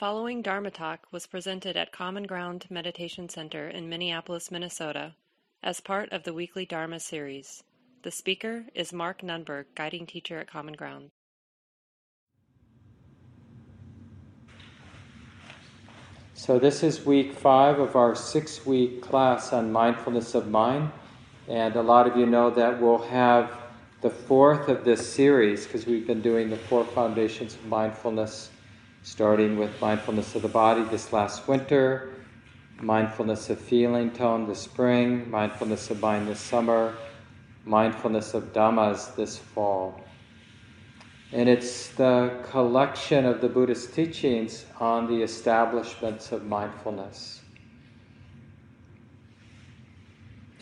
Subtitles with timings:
[0.00, 5.14] following Dharma talk was presented at Common Ground Meditation Center in Minneapolis, Minnesota,
[5.62, 7.62] as part of the weekly Dharma series.
[8.02, 11.10] The speaker is Mark Nunberg, guiding teacher at Common Ground.
[16.32, 20.90] So, this is week five of our six week class on mindfulness of mind.
[21.46, 23.54] And a lot of you know that we'll have
[24.00, 28.48] the fourth of this series because we've been doing the four foundations of mindfulness,
[29.02, 32.12] starting with mindfulness of the body this last winter,
[32.80, 36.96] mindfulness of feeling tone this spring, mindfulness of mind this summer,
[37.64, 40.00] mindfulness of Dhammas this fall.
[41.32, 47.40] And it's the collection of the Buddhist teachings on the establishments of mindfulness.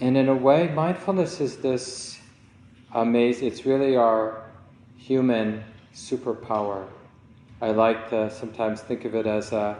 [0.00, 2.20] And in a way, mindfulness is this
[2.94, 4.44] amazing, it's really our
[4.96, 6.86] human superpower.
[7.60, 9.76] I like to sometimes think of it as a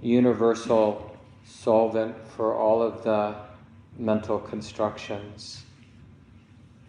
[0.00, 3.34] universal solvent for all of the
[3.98, 5.64] mental constructions.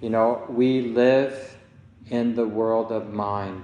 [0.02, 1.58] You know, we live
[2.12, 3.64] in the world of mind,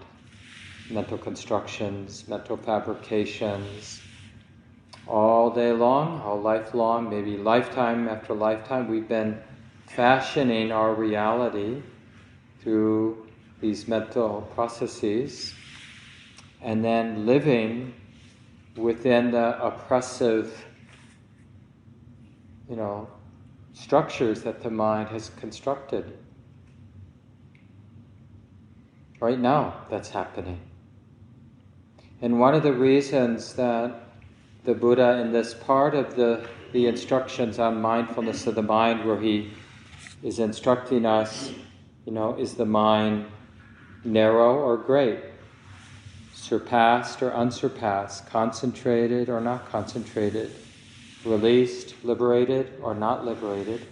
[0.90, 4.02] mental constructions, mental fabrications.
[5.08, 9.40] All day long, all life long, maybe lifetime after lifetime, we've been
[9.86, 11.84] fashioning our reality
[12.62, 13.28] through
[13.62, 15.54] these mental processes
[16.66, 17.94] and then living
[18.76, 20.66] within the oppressive,
[22.68, 23.08] you know,
[23.74, 26.18] structures that the mind has constructed.
[29.20, 30.60] Right now, that's happening.
[32.24, 34.02] And one of the reasons that
[34.64, 39.22] the Buddha, in this part of the, the instructions on mindfulness of the mind, where
[39.22, 39.52] he
[40.24, 41.54] is instructing us,
[42.08, 43.28] you know, is the mind
[44.04, 45.20] narrow or great?
[46.36, 48.28] Surpassed or unsurpassed?
[48.28, 50.52] Concentrated or not concentrated?
[51.24, 53.88] Released, liberated or not liberated?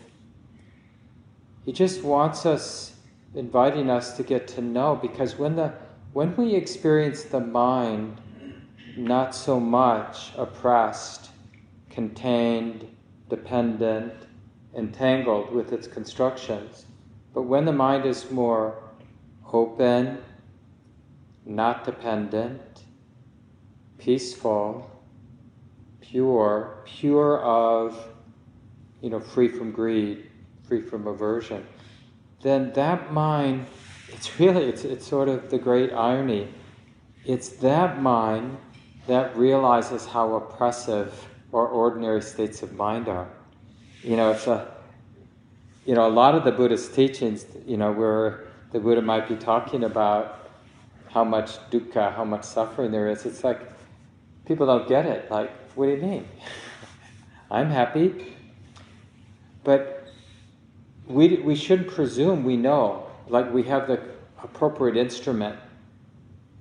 [1.65, 2.95] He just wants us
[3.33, 5.73] inviting us to get to know because when the
[6.11, 8.17] when we experience the mind
[8.97, 11.31] not so much oppressed,
[11.89, 12.87] contained,
[13.29, 14.13] dependent,
[14.75, 16.85] entangled with its constructions,
[17.33, 18.83] but when the mind is more
[19.51, 20.19] open,
[21.45, 22.61] not dependent,
[23.97, 24.89] peaceful,
[26.01, 27.97] pure, pure of,
[29.01, 30.29] you know, free from greed,
[30.67, 31.65] free from aversion,
[32.41, 33.65] then that mind,
[34.09, 36.47] it's really, it's, it's sort of the great irony.
[37.25, 38.57] It's that mind
[39.07, 43.29] that realizes how oppressive our ordinary states of mind are.
[44.01, 44.73] You know, it's a,
[45.85, 49.35] you know, a lot of the Buddhist teachings, you know, where the Buddha might be
[49.35, 50.42] talking about
[51.13, 53.61] how much dukkha, how much suffering there is, it's like
[54.45, 55.29] people don't get it.
[55.29, 56.27] Like, what do you mean?
[57.51, 58.35] I'm happy.
[59.63, 60.07] But
[61.05, 64.01] we, we should presume we know, like we have the
[64.41, 65.59] appropriate instrument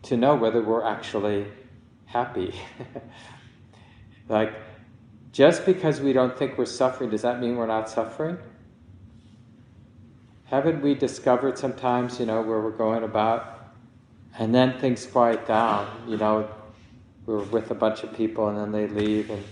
[0.02, 1.46] to know whether we're actually
[2.04, 2.54] happy.
[4.28, 4.52] like,
[5.32, 8.36] just because we don't think we're suffering, does that mean we're not suffering?
[10.44, 13.61] Haven't we discovered sometimes, you know, where we're going about,
[14.38, 16.48] and then things quiet down, you know,
[17.26, 19.44] we're with a bunch of people and then they leave, and,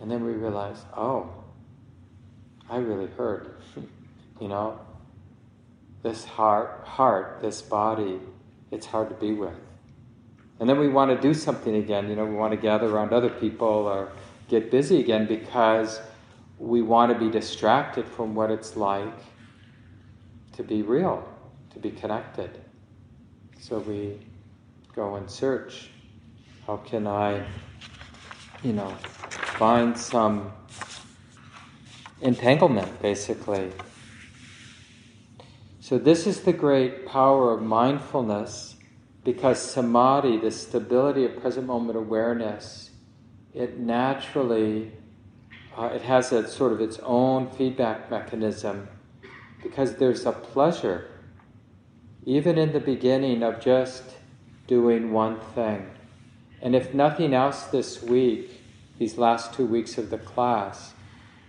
[0.00, 1.32] and then we realize, oh,
[2.68, 3.60] I really hurt.
[4.38, 4.78] You know,
[6.02, 8.20] this heart, heart, this body,
[8.70, 9.54] it's hard to be with.
[10.60, 12.08] And then we want to do something again.
[12.10, 14.12] You know, we want to gather around other people or
[14.48, 16.00] get busy again because
[16.58, 19.18] we want to be distracted from what it's like
[20.52, 21.26] to be real,
[21.72, 22.50] to be connected.
[23.66, 24.16] So we
[24.94, 25.90] go and search.
[26.68, 27.44] How can I,
[28.62, 28.90] you know,
[29.58, 30.52] find some
[32.20, 33.72] entanglement, basically,
[35.86, 38.74] so, this is the great power of mindfulness
[39.22, 42.90] because samadhi, the stability of present moment awareness,
[43.54, 44.90] it naturally
[45.78, 48.88] uh, it has a sort of its own feedback mechanism
[49.62, 51.08] because there's a pleasure
[52.26, 54.02] even in the beginning of just
[54.66, 55.88] doing one thing.
[56.60, 58.60] And if nothing else this week,
[58.98, 60.92] these last two weeks of the class,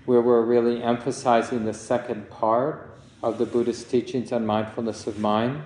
[0.05, 5.63] where we're really emphasizing the second part of the Buddhist teachings on mindfulness of mind.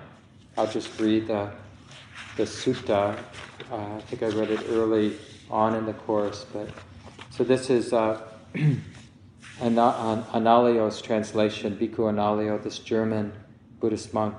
[0.56, 1.52] I'll just read the,
[2.36, 3.18] the sutta.
[3.70, 5.16] Uh, I think I read it early
[5.50, 6.68] on in the course, but
[7.30, 8.20] so this is uh,
[9.60, 13.32] Analayo's translation, Bhikkhu Analayo, this German
[13.78, 14.34] Buddhist monk.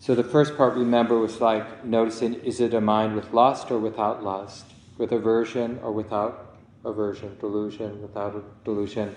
[0.00, 3.78] So the first part, remember, was like noticing is it a mind with lust or
[3.78, 4.64] without lust,
[4.96, 6.56] with aversion or without
[6.86, 9.14] aversion, delusion without delusion,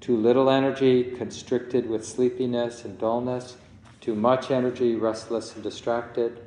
[0.00, 3.56] too little energy, constricted with sleepiness and dullness,
[4.00, 6.40] too much energy, restless and distracted.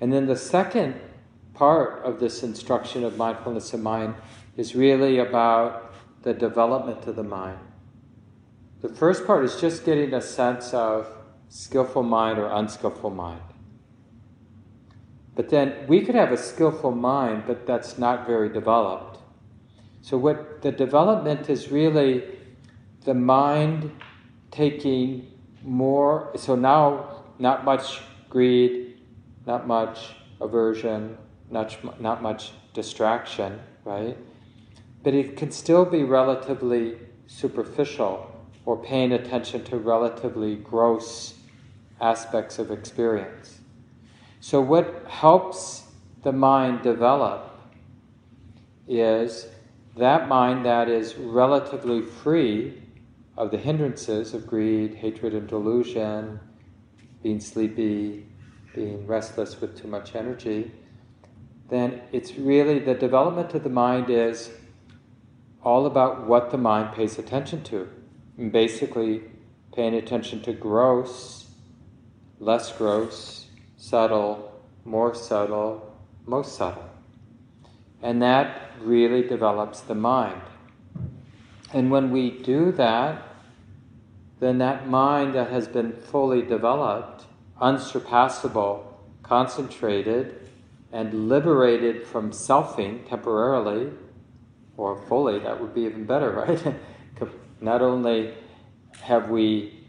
[0.00, 1.00] And then the second
[1.54, 4.16] part of this instruction of mindfulness of mind
[4.56, 7.60] is really about the development of the mind.
[8.82, 11.15] The first part is just getting a sense of
[11.48, 13.42] skillful mind or unskillful mind.
[15.34, 19.18] But then we could have a skillful mind, but that's not very developed.
[20.00, 22.24] So, what the development is really
[23.04, 23.90] the mind
[24.50, 25.30] taking
[25.62, 28.00] more, so now not much
[28.30, 29.00] greed,
[29.46, 31.16] not much aversion,
[31.50, 34.16] not, not much distraction, right?
[35.02, 38.30] But it can still be relatively superficial
[38.64, 41.34] or paying attention to relatively gross
[42.00, 43.60] aspects of experience.
[44.40, 45.84] So, what helps
[46.22, 47.58] the mind develop
[48.86, 49.46] is
[49.96, 52.82] that mind that is relatively free
[53.36, 56.40] of the hindrances of greed, hatred, and delusion,
[57.22, 58.26] being sleepy,
[58.74, 60.70] being restless with too much energy,
[61.68, 64.50] then it's really the development of the mind is
[65.62, 67.88] all about what the mind pays attention to.
[68.38, 69.22] And basically,
[69.74, 71.45] paying attention to gross,
[72.38, 73.46] less gross,
[73.76, 75.96] subtle, more subtle,
[76.26, 76.88] most subtle.
[78.02, 80.42] And that really develops the mind.
[81.72, 83.22] And when we do that,
[84.38, 87.24] then that mind that has been fully developed,
[87.60, 90.48] unsurpassable, concentrated,
[90.92, 93.92] and liberated from selfing temporarily,
[94.76, 96.74] or fully, that would be even better, right?
[97.60, 98.34] Not only
[99.00, 99.85] have we,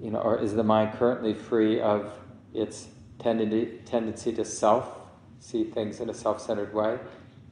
[0.00, 2.12] you know, or is the mind currently free of
[2.54, 2.88] its
[3.18, 4.98] tendency, tendency to self,
[5.40, 6.98] see things in a self centered way,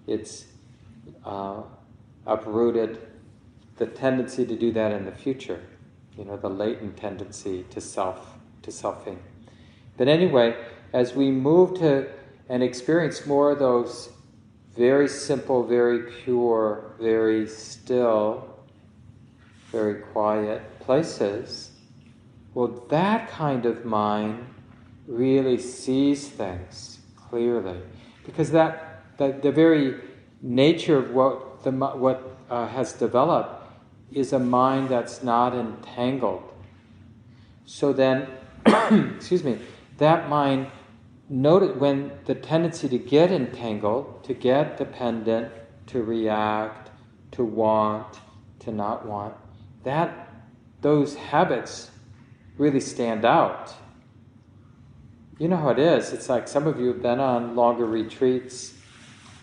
[0.07, 0.45] it's
[1.25, 1.63] uh,
[2.27, 2.99] uprooted
[3.77, 5.61] the tendency to do that in the future,
[6.17, 9.19] you know, the latent tendency to self, to selfing.
[9.97, 10.57] But anyway,
[10.93, 12.09] as we move to
[12.49, 14.11] and experience more of those
[14.77, 18.49] very simple, very pure, very still,
[19.71, 21.71] very quiet places,
[22.55, 24.47] well, that kind of mind
[25.07, 27.79] really sees things clearly.
[28.25, 30.01] Because that, that the very
[30.41, 33.67] nature of what, the, what uh, has developed
[34.13, 36.43] is a mind that's not entangled.
[37.67, 38.29] So then,
[38.67, 39.59] excuse me,
[39.99, 40.69] that mind,
[41.29, 45.51] noted when the tendency to get entangled, to get dependent,
[45.87, 46.91] to react,
[47.33, 48.21] to want,
[48.61, 49.35] to not want,
[49.83, 50.29] that
[50.83, 51.91] those habits
[52.57, 53.73] really stand out.
[55.39, 56.13] You know how it is.
[56.13, 58.75] It's like some of you have been on longer retreats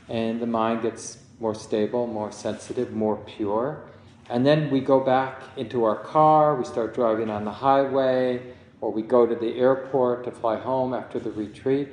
[0.07, 3.89] and the mind gets more stable, more sensitive, more pure.
[4.29, 8.91] And then we go back into our car, we start driving on the highway, or
[8.91, 11.89] we go to the airport to fly home after the retreat,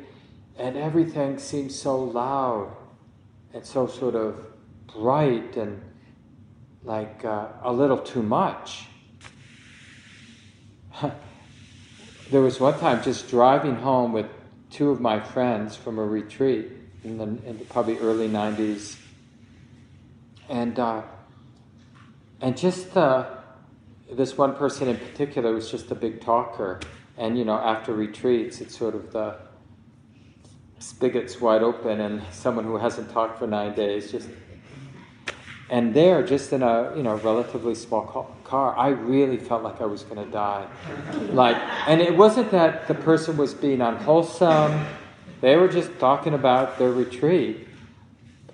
[0.57, 2.75] and everything seems so loud
[3.53, 4.45] and so sort of
[4.95, 5.83] bright and
[6.85, 8.87] like uh, a little too much.
[12.31, 14.27] There was one time just driving home with
[14.71, 16.69] two of my friends from a retreat
[17.05, 18.97] in the, in the probably early 90s,
[20.49, 21.03] and uh,
[22.41, 23.27] and just uh,
[24.11, 26.81] this one person in particular was just a big talker.
[27.17, 29.37] And you know, after retreats, it's sort of the
[30.79, 34.29] spigots wide open, and someone who hasn't talked for nine days just.
[35.71, 38.03] And there, just in a you know relatively small
[38.49, 40.67] car, I really felt like I was going to die.
[41.33, 44.87] Like, and it wasn't that the person was being unwholesome;
[45.41, 47.69] they were just talking about their retreat.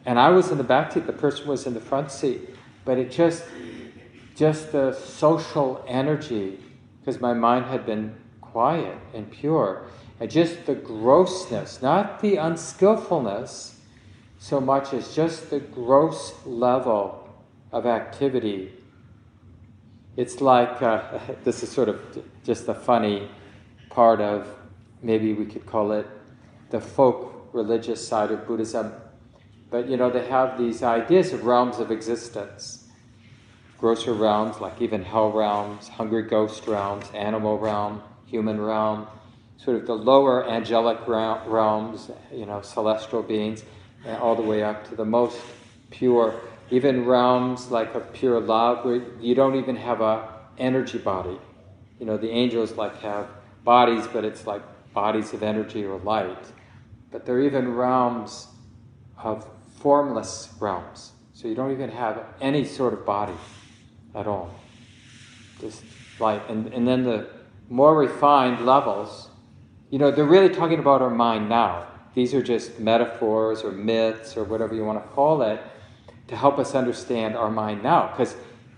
[0.04, 2.40] And I was in the back seat; the person was in the front seat.
[2.84, 3.44] But it just
[4.34, 6.58] just the social energy,
[7.00, 9.84] because my mind had been quiet and pure,
[10.18, 13.74] and just the grossness, not the unskillfulness
[14.38, 17.28] so much as just the gross level
[17.72, 18.72] of activity.
[20.16, 22.00] It's like uh, this is sort of
[22.44, 23.28] just the funny
[23.90, 24.48] part of
[25.02, 26.06] maybe we could call it
[26.70, 28.92] the folk religious side of Buddhism.
[29.70, 32.84] But you know, they have these ideas of realms of existence
[33.84, 39.06] grosser realms, like even hell realms, hungry ghost realms, animal realm, human realm,
[39.58, 43.62] sort of the lower angelic realms, you know, celestial beings,
[44.20, 45.38] all the way up to the most
[45.90, 46.34] pure,
[46.70, 50.28] even realms like of pure love, where you don't even have a
[50.58, 51.38] energy body.
[51.98, 53.28] You know, the angels like have
[53.64, 56.52] bodies, but it's like bodies of energy or light,
[57.10, 58.48] but there are even realms
[59.18, 61.12] of formless realms.
[61.32, 63.34] So you don't even have any sort of body
[64.14, 64.54] at all.
[65.60, 65.82] Just
[66.20, 66.42] light.
[66.48, 67.28] And, and then the
[67.68, 69.28] more refined levels,
[69.90, 71.86] you know, they're really talking about our mind now.
[72.14, 75.60] These are just metaphors or myths or whatever you want to call it
[76.28, 78.08] to help us understand our mind now.
[78.08, 78.36] Because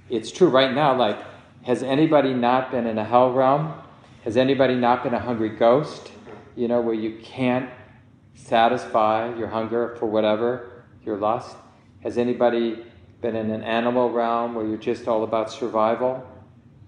[0.09, 1.19] it's true right now, like,
[1.62, 3.75] has anybody not been in a hell realm?
[4.25, 6.11] Has anybody not been a hungry ghost?
[6.57, 7.71] You know, where you can't
[8.35, 11.57] satisfy your hunger for whatever, your lust?
[12.03, 12.85] Has anybody
[13.21, 16.25] been in an animal realm where you're just all about survival?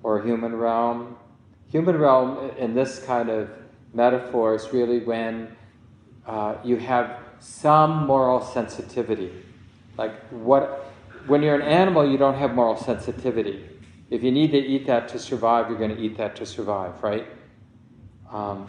[0.02, 1.16] Or a human realm?
[1.70, 3.50] Human realm, in this kind of
[3.92, 5.56] metaphor, is really when
[6.26, 9.32] uh, you have some moral sensitivity.
[9.98, 10.90] Like what,
[11.26, 13.68] when you're an animal, you don't have moral sensitivity.
[14.08, 17.02] If you need to eat that to survive, you're going to eat that to survive,
[17.02, 17.26] right?
[18.32, 18.68] Um,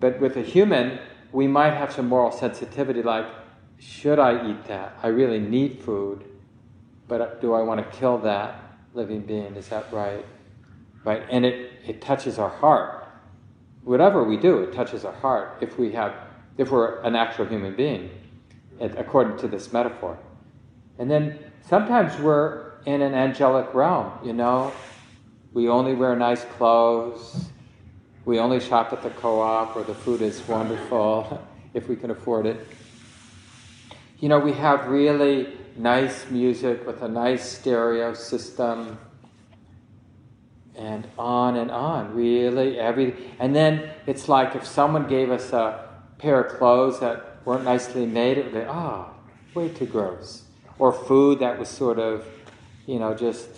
[0.00, 1.00] but with a human,
[1.32, 3.26] we might have some moral sensitivity like,
[3.78, 4.96] should I eat that?
[5.02, 6.24] I really need food,
[7.08, 8.62] but do I want to kill that
[8.94, 9.56] living being?
[9.56, 10.24] Is that right?
[11.04, 11.24] Right?
[11.28, 13.08] And it, it touches our heart.
[13.82, 16.14] Whatever we do, it touches our heart if we have
[16.58, 18.10] if we're an actual human being,
[18.78, 20.18] according to this metaphor.
[21.02, 21.36] And then
[21.68, 24.70] sometimes we're in an angelic realm, you know.
[25.52, 27.46] We only wear nice clothes.
[28.24, 31.44] We only shop at the co op where the food is wonderful,
[31.74, 32.64] if we can afford it.
[34.20, 38.96] You know, we have really nice music with a nice stereo system
[40.76, 45.88] and on and on really every and then it's like if someone gave us a
[46.18, 50.44] pair of clothes that weren't nicely made it would be ah oh, way too gross
[50.78, 52.26] or food that was sort of
[52.86, 53.48] you know just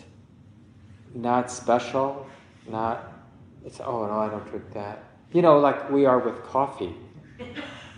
[1.14, 2.26] not special
[2.68, 3.12] not
[3.64, 5.04] it's oh no i don't drink that.
[5.32, 6.94] You know like we are with coffee.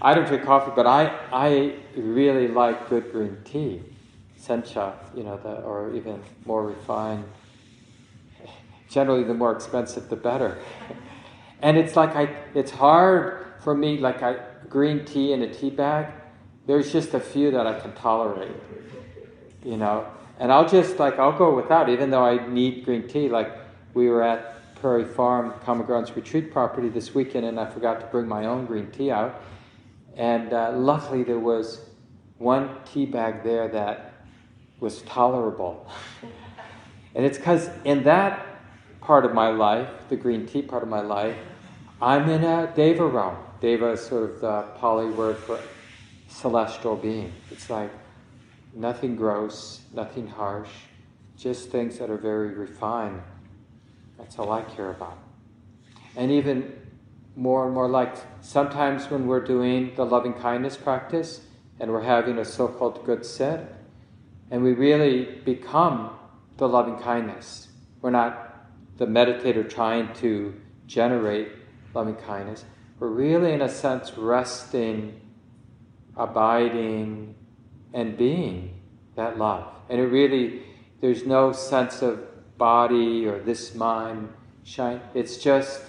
[0.01, 3.83] I don't drink coffee but i i really like good green tea
[4.39, 7.25] sencha you know the, or even more refined.
[8.89, 10.59] Generally the more expensive the better.
[11.63, 14.37] and it's like I, it's hard for me, like I,
[14.69, 16.13] green tea in a tea bag,
[16.67, 18.53] there's just a few that I can tolerate,
[19.67, 20.07] you know.
[20.39, 23.29] And I'll just like, I'll go without, even though I need green tea.
[23.29, 23.53] Like
[23.95, 28.07] we were at Prairie Farm, Common Grounds retreat property this weekend, and I forgot to
[28.07, 29.43] bring my own green tea out.
[30.15, 31.81] And uh, luckily there was
[32.39, 34.13] one tea bag there that
[34.79, 35.91] was tolerable.
[37.15, 38.47] and it's because in that
[39.01, 41.37] part of my life, the green tea part of my life,
[42.01, 43.37] I'm in a deva realm.
[43.61, 45.59] Deva is sort of the Pali word for
[46.29, 47.33] celestial being.
[47.51, 47.91] It's like
[48.77, 50.71] nothing gross, nothing harsh,
[51.37, 53.23] just things that are very refined.
[54.19, 55.19] That's all I care about.
[56.15, 56.73] And even
[57.35, 61.41] more and more like sometimes when we're doing the loving kindness practice
[61.81, 63.75] and we're having a so called good set,
[64.51, 66.11] and we really become
[66.57, 67.69] the loving kindness.
[68.01, 68.67] We're not
[68.97, 70.55] the meditator trying to
[70.87, 71.49] generate
[71.93, 72.65] loving kindness,
[72.99, 75.21] we're really, in a sense, resting,
[76.17, 77.35] abiding,
[77.97, 78.79] and being
[79.17, 79.67] that love.
[79.89, 80.63] And it really,
[81.01, 82.23] there's no sense of
[82.59, 84.33] body or this mind
[84.65, 85.01] shine.
[85.15, 85.81] It's just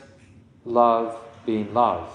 [0.63, 2.09] love being love.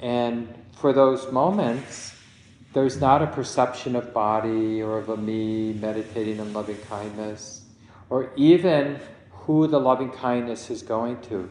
[0.00, 2.14] And for those moments,
[2.72, 7.62] there's not a perception of body or of a me meditating on loving kindness
[8.10, 8.98] or even
[9.30, 11.48] who the loving kindness is going to,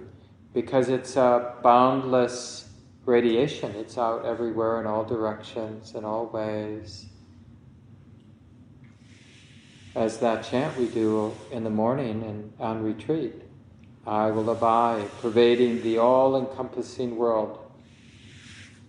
[0.53, 2.67] because it's a boundless
[3.05, 3.71] radiation.
[3.75, 7.05] It's out everywhere in all directions, in all ways.
[9.95, 13.33] As that chant we do in the morning and on retreat,
[14.07, 17.59] I will abide, pervading the all encompassing world.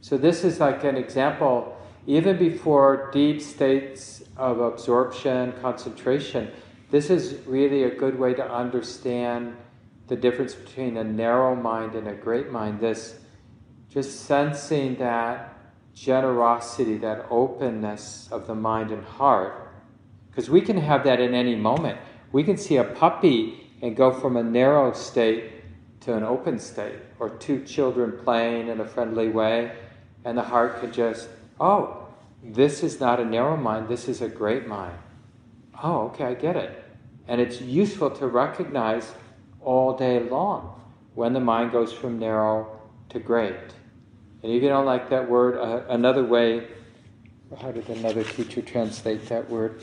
[0.00, 1.76] So, this is like an example,
[2.06, 6.50] even before deep states of absorption, concentration,
[6.90, 9.56] this is really a good way to understand
[10.08, 12.80] the difference between a narrow mind and a great mind.
[12.80, 13.18] This
[13.92, 15.54] just sensing that
[15.94, 19.70] generosity, that openness of the mind and heart.
[20.30, 21.98] Because we can have that in any moment.
[22.32, 25.50] We can see a puppy and go from a narrow state
[26.00, 29.72] to an open state, or two children playing in a friendly way,
[30.24, 31.28] and the heart could just,
[31.60, 32.08] oh,
[32.42, 34.96] this is not a narrow mind, this is a great mind.
[35.80, 36.82] Oh, okay, I get it.
[37.28, 39.12] And it's useful to recognize
[39.60, 40.80] all day long
[41.14, 42.80] when the mind goes from narrow
[43.10, 43.54] to great.
[44.42, 46.66] And if you don't like that word, uh, another way,
[47.60, 49.80] how did another teacher translate that word?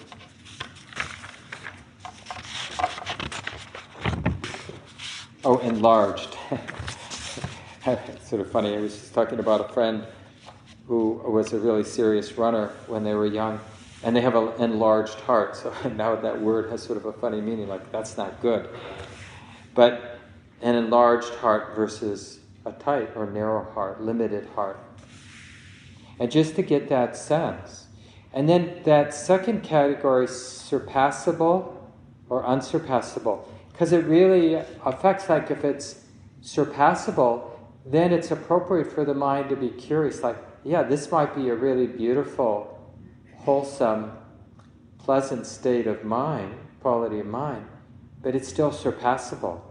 [5.46, 6.36] Oh, enlarged.
[7.86, 8.75] it's sort of funny.
[8.75, 10.04] I was just talking about a friend
[10.88, 13.62] who was a really serious runner when they were young,
[14.04, 15.56] and they have an enlarged heart.
[15.56, 18.68] So now that word has sort of a funny meaning, like that's not good.
[19.74, 20.20] But
[20.62, 24.80] an enlarged heart versus a tight or narrow heart, limited heart.
[26.20, 27.88] And just to get that sense.
[28.34, 31.75] And then that second category, surpassable
[32.30, 36.06] or unsurpassable, because it really affects, like, if it's
[36.42, 37.51] surpassable,
[37.86, 41.56] then it's appropriate for the mind to be curious, like, yeah, this might be a
[41.56, 42.78] really beautiful,
[43.38, 44.12] wholesome,
[44.98, 47.66] pleasant state of mind, quality of mind,
[48.22, 49.62] but it's still surpassable.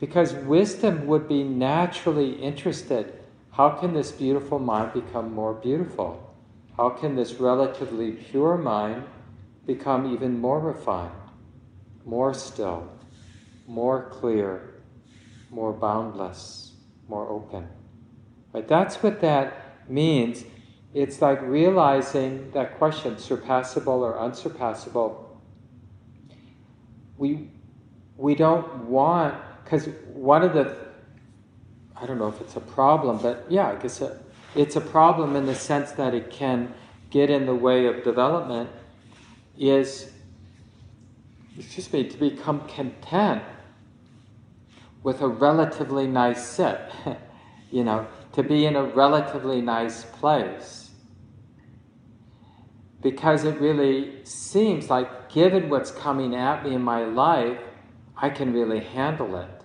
[0.00, 3.12] Because wisdom would be naturally interested
[3.52, 6.34] how can this beautiful mind become more beautiful?
[6.76, 9.04] How can this relatively pure mind
[9.66, 11.12] become even more refined,
[12.06, 12.88] more still,
[13.66, 14.80] more clear,
[15.50, 16.72] more boundless,
[17.08, 17.68] more open?
[18.54, 18.66] Right?
[18.66, 20.44] That's what that means.
[20.94, 25.38] It's like realizing that question, surpassable or unsurpassable.
[27.18, 27.50] We,
[28.16, 29.34] we don't want
[29.70, 30.76] because one of the,
[31.94, 34.20] I don't know if it's a problem, but yeah, I guess it,
[34.56, 36.74] it's a problem in the sense that it can
[37.10, 38.68] get in the way of development,
[39.56, 40.10] is,
[41.56, 43.44] excuse me, to become content
[45.04, 46.80] with a relatively nice sit,
[47.70, 50.90] you know, to be in a relatively nice place.
[53.02, 57.60] Because it really seems like, given what's coming at me in my life,
[58.16, 59.59] I can really handle it.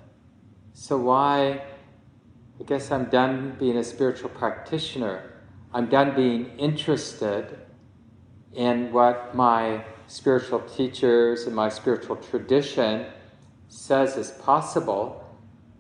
[0.78, 1.62] So, why?
[2.60, 5.32] I guess I'm done being a spiritual practitioner.
[5.74, 7.58] I'm done being interested
[8.54, 13.06] in what my spiritual teachers and my spiritual tradition
[13.70, 15.24] says is possible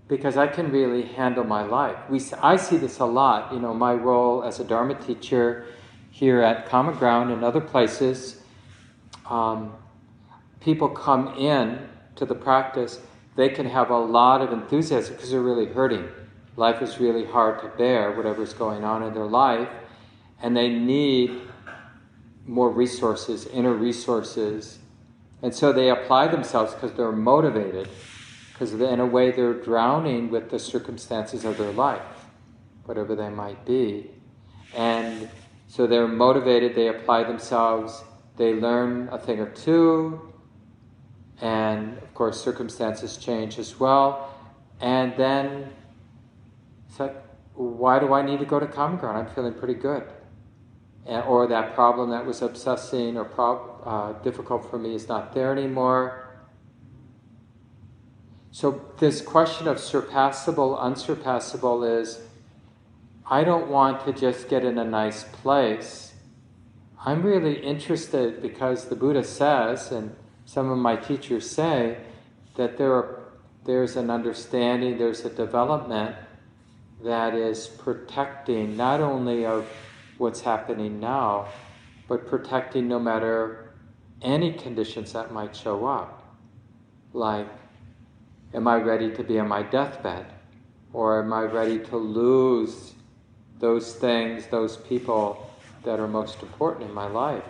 [0.07, 1.97] because I can really handle my life.
[2.09, 5.65] We, I see this a lot, you know, my role as a Dharma teacher
[6.09, 8.41] here at Common Ground and other places.
[9.29, 9.73] Um,
[10.61, 13.01] people come in to the practice
[13.35, 16.07] they can have a lot of enthusiasm because they're really hurting.
[16.55, 19.69] Life is really hard to bear, whatever's going on in their life,
[20.41, 21.41] and they need
[22.45, 24.79] more resources, inner resources.
[25.41, 27.89] And so they apply themselves because they're motivated,
[28.53, 32.01] because in a way they're drowning with the circumstances of their life,
[32.85, 34.11] whatever they might be.
[34.73, 35.29] And
[35.67, 38.01] so they're motivated, they apply themselves,
[38.37, 40.33] they learn a thing or two,
[41.41, 44.33] and of course circumstances change as well.
[44.79, 45.71] And then
[46.89, 47.15] it's like,
[47.53, 49.17] why do I need to go to common ground?
[49.17, 50.03] I'm feeling pretty good.
[51.05, 55.33] And, or that problem that was obsessing or prob- uh, difficult for me is not
[55.33, 56.21] there anymore.
[58.51, 62.21] So this question of surpassable, unsurpassable is
[63.29, 66.13] I don't want to just get in a nice place.
[67.05, 70.15] I'm really interested because the Buddha says, and
[70.45, 71.97] some of my teachers say
[72.55, 73.33] that there are,
[73.65, 76.15] there's an understanding, there's a development
[77.03, 79.67] that is protecting not only of
[80.17, 81.47] what's happening now,
[82.07, 83.73] but protecting no matter
[84.21, 86.23] any conditions that might show up.
[87.13, 87.47] Like,
[88.53, 90.25] am I ready to be on my deathbed?
[90.93, 92.93] Or am I ready to lose
[93.59, 95.49] those things, those people
[95.83, 97.43] that are most important in my life?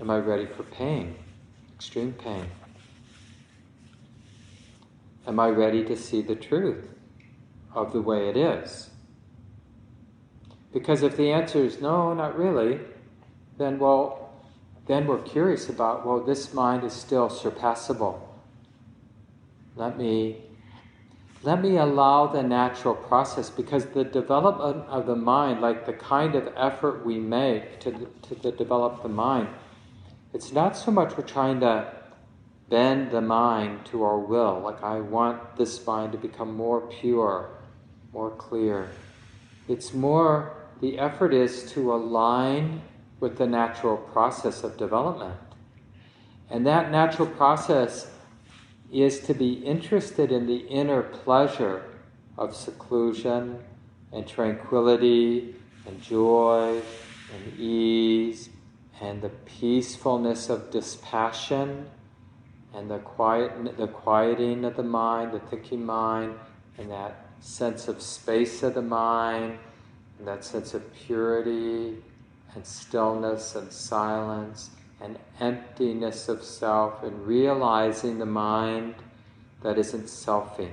[0.00, 1.16] Am I ready for pain,
[1.74, 2.46] extreme pain?
[5.26, 6.88] Am I ready to see the truth
[7.74, 8.90] of the way it is?
[10.72, 12.78] Because if the answer is no, not really,
[13.56, 14.30] then, well,
[14.86, 18.20] then we're curious about, well, this mind is still surpassable.
[19.74, 20.42] Let me
[21.44, 26.34] let me allow the natural process because the development of the mind, like the kind
[26.34, 29.48] of effort we make to, to, to develop the mind,
[30.32, 31.92] it's not so much we're trying to
[32.68, 37.50] bend the mind to our will, like I want this mind to become more pure,
[38.12, 38.90] more clear.
[39.68, 42.82] It's more, the effort is to align
[43.20, 45.36] with the natural process of development.
[46.50, 48.10] And that natural process
[48.92, 51.82] is to be interested in the inner pleasure
[52.36, 53.58] of seclusion
[54.12, 55.54] and tranquility
[55.86, 56.80] and joy
[57.34, 58.50] and ease
[59.00, 61.88] and the peacefulness of dispassion
[62.74, 66.34] and the quiet the quieting of the mind, the thinking mind,
[66.76, 69.58] and that sense of space of the mind,
[70.18, 71.96] and that sense of purity
[72.54, 78.94] and stillness and silence and emptiness of self and realizing the mind
[79.62, 80.72] that isn't selfing.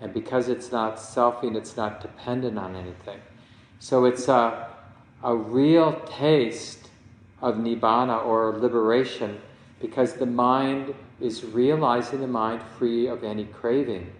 [0.00, 3.20] And because it's not selfing, it's not dependent on anything.
[3.78, 4.68] So it's a,
[5.22, 6.85] a real taste
[7.40, 9.40] of nibbana or liberation
[9.80, 14.12] because the mind is realizing the mind free of any craving.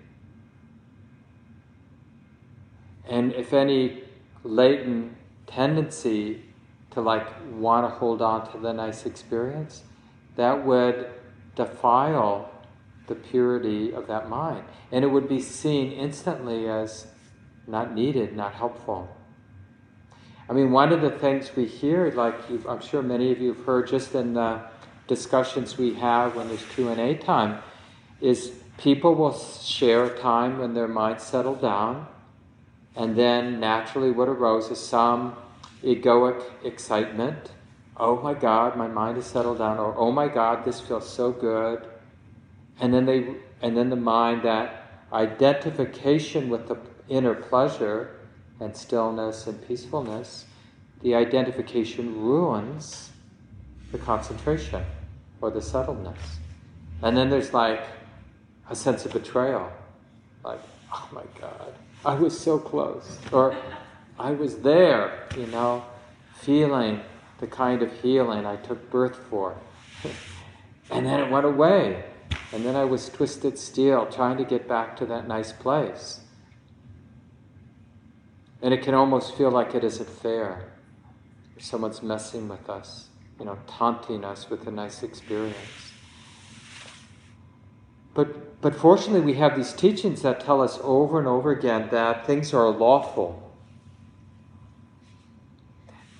[3.08, 4.02] And if any
[4.42, 6.42] latent tendency
[6.90, 9.82] to like want to hold on to the nice experience,
[10.36, 11.10] that would
[11.54, 12.50] defile
[13.06, 14.64] the purity of that mind.
[14.90, 17.06] And it would be seen instantly as
[17.66, 19.08] not needed, not helpful.
[20.48, 22.34] I mean, one of the things we hear, like
[22.68, 24.60] I'm sure many of you have heard just in the
[25.08, 27.60] discussions we have when there's Q&A time,
[28.20, 32.06] is people will share a time when their mind settled down,
[32.94, 35.34] and then naturally what arose is some
[35.82, 37.52] egoic excitement.
[37.96, 41.32] Oh my God, my mind has settled down, or oh my God, this feels so
[41.32, 41.86] good.
[42.80, 46.78] And then they and then the mind that identification with the
[47.08, 48.15] inner pleasure
[48.60, 50.46] and stillness and peacefulness,
[51.02, 53.10] the identification ruins
[53.92, 54.84] the concentration
[55.40, 56.16] or the settledness.
[57.02, 57.82] And then there's like
[58.68, 59.70] a sense of betrayal.
[60.44, 60.60] Like,
[60.92, 63.18] oh my God, I was so close.
[63.32, 63.56] Or
[64.18, 65.84] I was there, you know,
[66.34, 67.00] feeling
[67.38, 69.56] the kind of healing I took birth for.
[70.90, 72.04] and then it went away.
[72.52, 76.20] And then I was twisted steel trying to get back to that nice place.
[78.66, 80.72] And it can almost feel like it isn't fair.
[81.56, 85.92] Someone's messing with us, you know, taunting us with a nice experience.
[88.12, 92.26] But, but fortunately, we have these teachings that tell us over and over again that
[92.26, 93.52] things are lawful.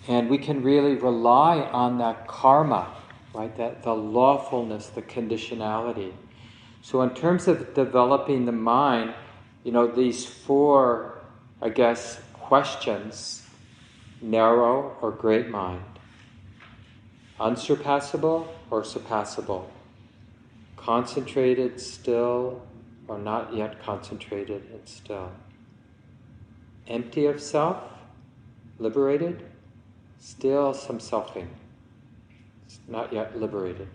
[0.06, 2.94] And we can really rely on that karma,
[3.35, 3.56] right?
[3.56, 6.12] That the lawfulness, the conditionality.
[6.80, 9.14] So, in terms of developing the mind,
[9.64, 11.24] you know, these four,
[11.61, 13.42] I guess, questions
[14.22, 15.82] narrow or great mind,
[17.40, 19.64] unsurpassable or surpassable,
[20.76, 22.62] concentrated, still,
[23.09, 25.32] or not yet concentrated and still,
[26.87, 27.82] empty of self,
[28.78, 29.42] liberated,
[30.20, 31.48] still some selfing,
[32.64, 33.88] it's not yet liberated.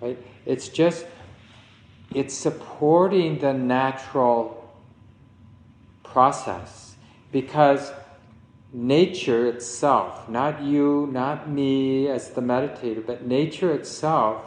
[0.00, 0.18] Right?
[0.46, 1.04] It's just,
[2.14, 4.58] it's supporting the natural
[6.02, 6.91] process
[7.32, 7.92] because
[8.72, 14.44] nature itself, not you, not me as the meditator, but nature itself,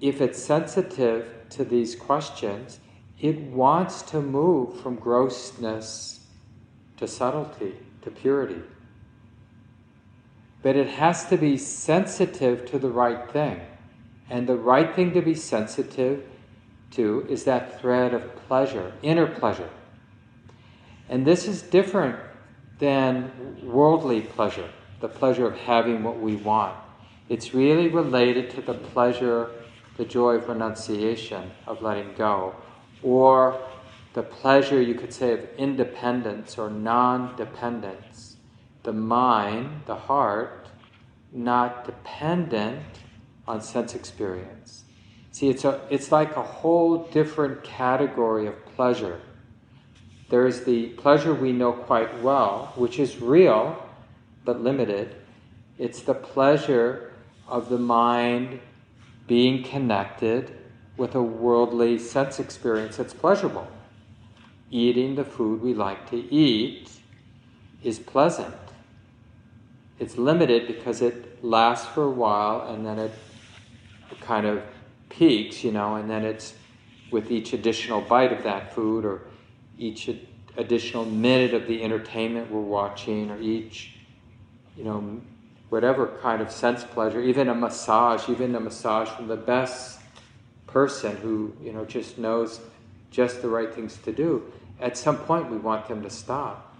[0.00, 2.80] if it's sensitive to these questions,
[3.20, 6.20] it wants to move from grossness
[6.96, 8.62] to subtlety, to purity.
[10.62, 13.60] But it has to be sensitive to the right thing.
[14.30, 16.24] And the right thing to be sensitive
[16.92, 19.68] to is that thread of pleasure, inner pleasure.
[21.08, 22.18] And this is different
[22.78, 23.30] than
[23.62, 24.68] worldly pleasure,
[25.00, 26.76] the pleasure of having what we want.
[27.28, 29.50] It's really related to the pleasure,
[29.96, 32.54] the joy of renunciation, of letting go,
[33.02, 33.60] or
[34.14, 38.36] the pleasure, you could say, of independence or non dependence.
[38.82, 40.68] The mind, the heart,
[41.32, 42.82] not dependent
[43.46, 44.84] on sense experience.
[45.32, 49.20] See, it's, a, it's like a whole different category of pleasure
[50.34, 53.80] there is the pleasure we know quite well, which is real
[54.44, 55.14] but limited.
[55.78, 57.12] It's the pleasure
[57.46, 58.58] of the mind
[59.28, 60.50] being connected
[60.96, 63.68] with a worldly sense experience that's pleasurable.
[64.72, 66.90] Eating the food we like to eat
[67.84, 68.56] is pleasant.
[70.00, 73.12] It's limited because it lasts for a while and then it
[74.20, 74.64] kind of
[75.10, 76.54] peaks, you know, and then it's
[77.12, 79.22] with each additional bite of that food or
[79.78, 80.10] each
[80.56, 83.94] additional minute of the entertainment we're watching, or each,
[84.76, 85.20] you know,
[85.68, 90.00] whatever kind of sense pleasure, even a massage, even a massage from the best
[90.66, 92.60] person who, you know, just knows
[93.10, 96.76] just the right things to do, at some point we want them to stop.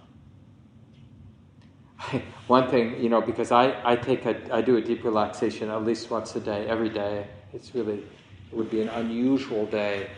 [2.47, 5.83] One thing, you know, because I, I take a, I do a deep relaxation at
[5.83, 7.27] least once a day, every day.
[7.53, 10.09] It's really, it would be an unusual day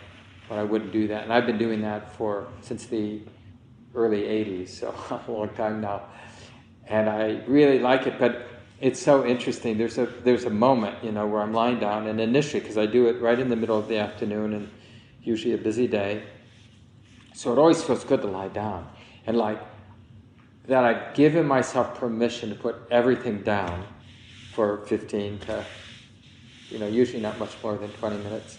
[0.47, 1.23] but I wouldn't do that.
[1.23, 3.21] And I've been doing that for since the
[3.95, 4.93] early 80s, so
[5.27, 6.03] a long time now.
[6.87, 8.47] And I really like it, but
[8.79, 9.77] it's so interesting.
[9.77, 12.85] There's a there's a moment, you know, where I'm lying down, and initially, because I
[12.85, 14.69] do it right in the middle of the afternoon, and
[15.21, 16.23] usually a busy day,
[17.33, 18.87] so it always feels good to lie down,
[19.25, 19.59] and like
[20.67, 23.85] that, I've given myself permission to put everything down
[24.53, 25.65] for 15 to,
[26.69, 28.57] you know, usually not much more than 20 minutes.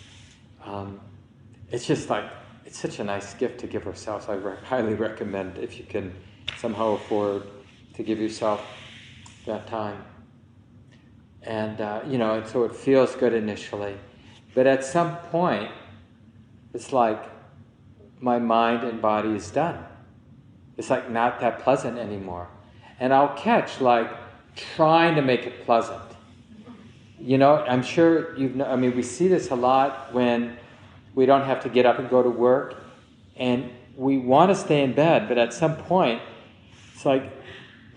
[0.64, 1.00] Um,
[1.70, 2.24] it's just like
[2.64, 4.28] it's such a nice gift to give ourselves.
[4.28, 6.14] I re- highly recommend if you can
[6.58, 7.44] somehow afford
[7.94, 8.62] to give yourself
[9.46, 10.04] that time.
[11.42, 13.96] And, uh, you know, and so it feels good initially.
[14.54, 15.70] But at some point,
[16.74, 17.24] it's like
[18.20, 19.82] my mind and body is done.
[20.76, 22.48] It's like not that pleasant anymore.
[23.00, 24.10] And I'll catch like
[24.56, 26.02] trying to make it pleasant.
[27.18, 30.56] You know, I'm sure you've, I mean, we see this a lot when
[31.18, 32.76] we don't have to get up and go to work
[33.34, 36.22] and we want to stay in bed, but at some point,
[36.94, 37.24] it's like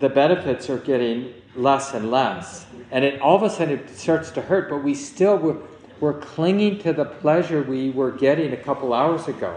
[0.00, 2.66] the benefits are getting less and less.
[2.90, 5.58] And it all of a sudden it starts to hurt, but we still, we're,
[6.00, 9.56] we're clinging to the pleasure we were getting a couple hours ago,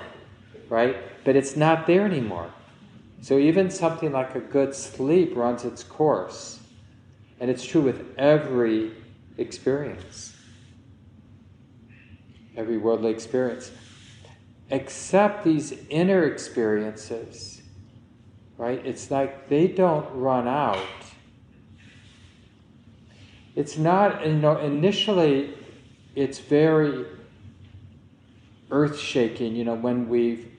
[0.69, 0.95] right?
[1.23, 2.53] But it's not there anymore.
[3.23, 6.59] So even something like a good sleep runs its course.
[7.39, 8.91] And it's true with every
[9.39, 10.34] experience,
[12.57, 13.71] every worldly experience,
[14.69, 17.61] except these inner experiences,
[18.57, 18.83] right?
[18.85, 20.79] It's like they don't run out.
[23.55, 25.53] It's not, you know, initially
[26.15, 27.05] it's very
[28.71, 30.51] earth shaking, you know, when we've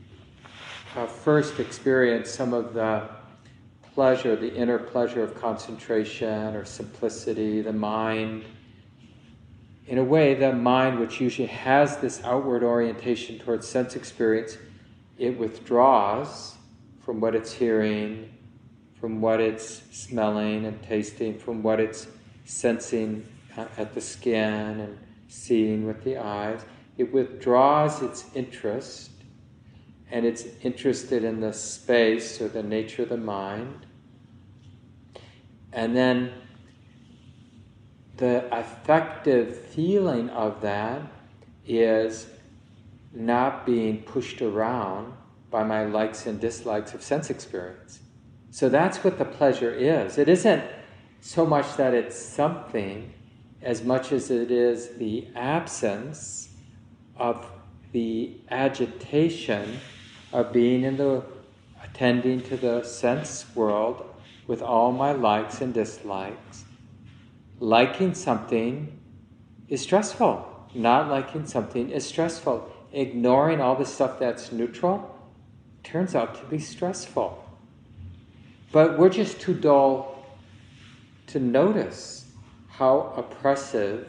[0.97, 3.09] uh, first experienced some of the
[3.95, 8.45] pleasure, the inner pleasure of concentration or simplicity, the mind.
[9.87, 14.59] In a way, the mind, which usually has this outward orientation towards sense experience,
[15.17, 16.57] it withdraws
[17.05, 18.33] from what it's hearing,
[19.01, 22.09] from what it's smelling and tasting, from what it's
[22.45, 26.65] sensing at the skin and seeing with the eyes.
[26.99, 29.11] It withdraws its interest
[30.11, 33.87] and it's interested in the space or the nature of the mind.
[35.73, 36.33] And then
[38.17, 41.03] the effective feeling of that
[41.67, 42.27] is
[43.13, 45.13] not being pushed around
[45.51, 48.01] by my likes and dislikes of sense experience.
[48.51, 50.19] So that's what the pleasure is.
[50.19, 50.65] It isn't
[51.21, 53.13] so much that it's something,
[53.63, 56.49] as much as it is the absence
[57.17, 57.51] of
[57.93, 59.79] the agitation
[60.33, 61.23] of being in the
[61.83, 64.09] attending to the sense world
[64.47, 66.66] with all my likes and dislikes.
[67.59, 68.99] Liking something
[69.69, 70.69] is stressful.
[70.75, 72.71] Not liking something is stressful.
[72.93, 75.15] Ignoring all the stuff that's neutral
[75.83, 77.43] turns out to be stressful.
[78.73, 80.25] But we're just too dull
[81.29, 82.27] to notice
[82.69, 84.07] how oppressive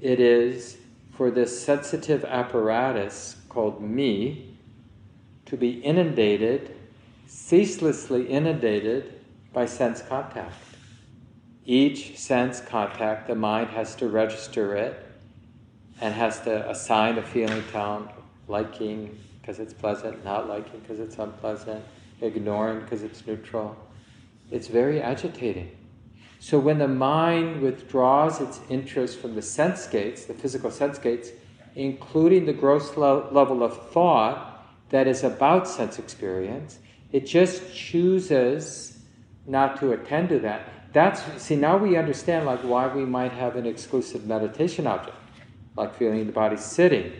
[0.00, 0.76] it is
[1.12, 4.58] for this sensitive apparatus called me
[5.46, 6.74] to be inundated,
[7.26, 9.20] ceaselessly inundated
[9.52, 10.63] by sense contact.
[11.66, 15.02] Each sense contact, the mind has to register it
[16.00, 18.10] and has to assign a feeling tone,
[18.48, 21.84] liking because it's pleasant, not liking because it's unpleasant,
[22.20, 23.76] ignoring because it's neutral.
[24.50, 25.70] It's very agitating.
[26.38, 31.30] So when the mind withdraws its interest from the sense gates, the physical sense gates,
[31.74, 36.78] including the gross lo- level of thought that is about sense experience,
[37.12, 38.98] it just chooses
[39.46, 40.68] not to attend to that.
[40.94, 45.16] That's see now we understand like why we might have an exclusive meditation object,
[45.76, 47.12] like feeling the body sitting,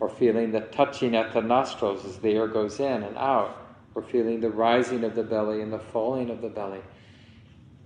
[0.00, 3.56] or feeling the touching at the nostrils as the air goes in and out,
[3.94, 6.80] or feeling the rising of the belly and the falling of the belly.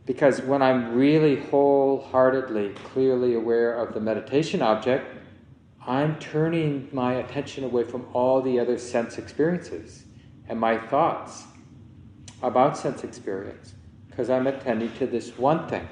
[0.06, 5.14] Because when I'm really wholeheartedly, clearly aware of the meditation object,
[5.86, 10.04] I'm turning my attention away from all the other sense experiences
[10.48, 11.44] and my thoughts
[12.42, 13.74] about sense experience
[14.18, 15.88] because I'm attending to this one thing.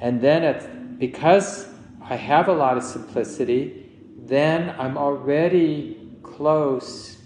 [0.00, 1.68] And then, because
[2.02, 7.18] I have a lot of simplicity, then I'm already close.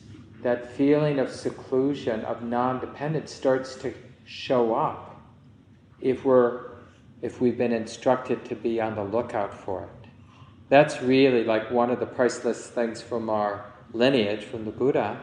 [0.42, 3.94] That feeling of seclusion, of non dependence starts to
[4.27, 5.22] show up
[6.03, 6.66] if we're
[7.22, 10.11] if we've been instructed to be on the lookout for it.
[10.68, 15.18] That's really like one of the priceless things from our lineage, from the Buddha,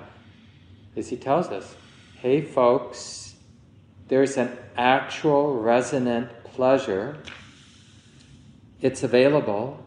[0.95, 1.75] is he tells us,
[2.19, 3.24] hey folks,
[4.07, 7.17] there's an actual resonant pleasure.
[8.81, 9.83] It's available,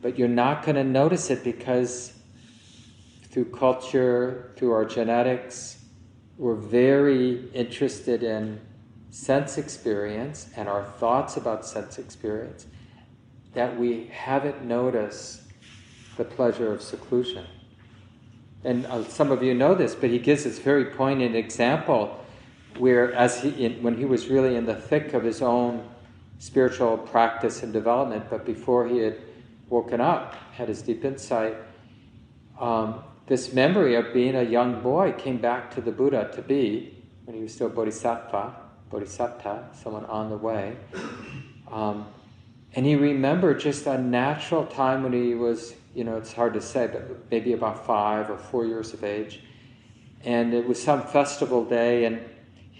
[0.00, 2.12] but you're not going to notice it because
[3.30, 5.84] through culture, through our genetics,
[6.36, 8.60] we're very interested in
[9.10, 12.66] sense experience and our thoughts about sense experience
[13.54, 15.42] that we haven't noticed
[16.16, 17.44] the pleasure of seclusion.
[18.62, 22.19] And uh, some of you know this, but he gives this very poignant example
[22.78, 25.88] where, as he, in, when he was really in the thick of his own
[26.38, 29.18] spiritual practice and development, but before he had
[29.68, 31.56] woken up, had his deep insight,
[32.58, 36.96] um, this memory of being a young boy came back to the Buddha to be,
[37.24, 38.56] when he was still Bodhisattva,
[38.90, 40.76] Bodhisatta, someone on the way.
[41.70, 42.06] Um,
[42.74, 46.60] and he remembered just a natural time when he was, you know, it's hard to
[46.60, 49.40] say, but maybe about five or four years of age.
[50.24, 52.20] And it was some festival day, and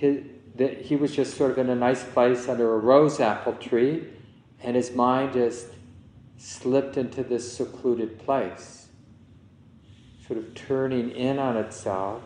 [0.01, 4.07] the, he was just sort of in a nice place under a rose apple tree,
[4.63, 5.69] and his mind just
[6.37, 8.89] slipped into this secluded place,
[10.27, 12.23] sort of turning in on itself,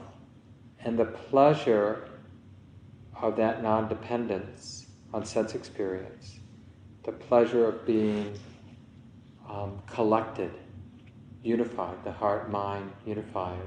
[0.80, 2.08] and the pleasure
[3.20, 6.38] of that non dependence on sense experience,
[7.04, 8.38] the pleasure of being
[9.48, 10.50] um, collected,
[11.42, 13.58] unified, the heart mind unified.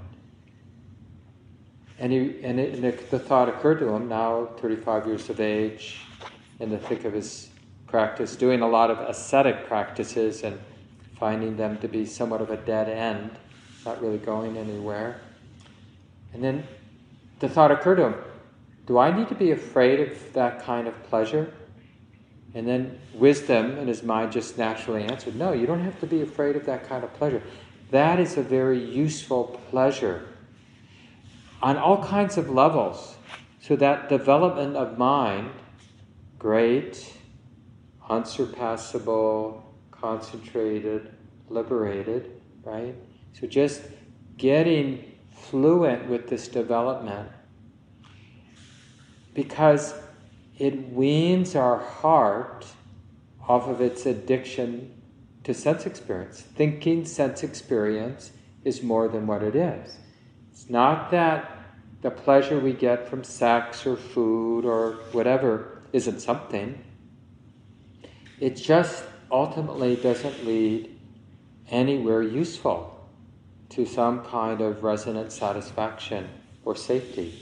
[1.99, 5.39] And, he, and, it, and it, the thought occurred to him, now 35 years of
[5.39, 6.01] age,
[6.60, 7.49] in the thick of his
[7.88, 10.60] practice, doing a lot of ascetic practices and
[11.19, 13.31] finding them to be somewhat of a dead end,
[13.86, 15.19] not really going anywhere.
[16.33, 16.67] And then
[17.39, 18.15] the thought occurred to him
[18.86, 21.53] do I need to be afraid of that kind of pleasure?
[22.53, 26.21] And then wisdom in his mind just naturally answered no, you don't have to be
[26.21, 27.43] afraid of that kind of pleasure.
[27.91, 30.27] That is a very useful pleasure
[31.61, 33.15] on all kinds of levels.
[33.61, 35.51] So that development of mind,
[36.39, 37.13] great,
[38.09, 41.13] unsurpassable, concentrated,
[41.49, 42.95] liberated, right?
[43.33, 43.81] So just
[44.37, 47.29] getting fluent with this development
[49.33, 49.93] because
[50.57, 52.65] it weans our heart
[53.47, 54.93] off of its addiction
[55.43, 56.41] to sense experience.
[56.41, 58.31] Thinking sense experience
[58.63, 59.97] is more than what it is.
[60.57, 61.51] It's not that
[62.01, 66.83] the pleasure we get from sex or food or whatever isn't something.
[68.39, 70.99] It just ultimately doesn't lead
[71.69, 73.07] anywhere useful
[73.69, 76.27] to some kind of resonant satisfaction
[76.65, 77.39] or safety.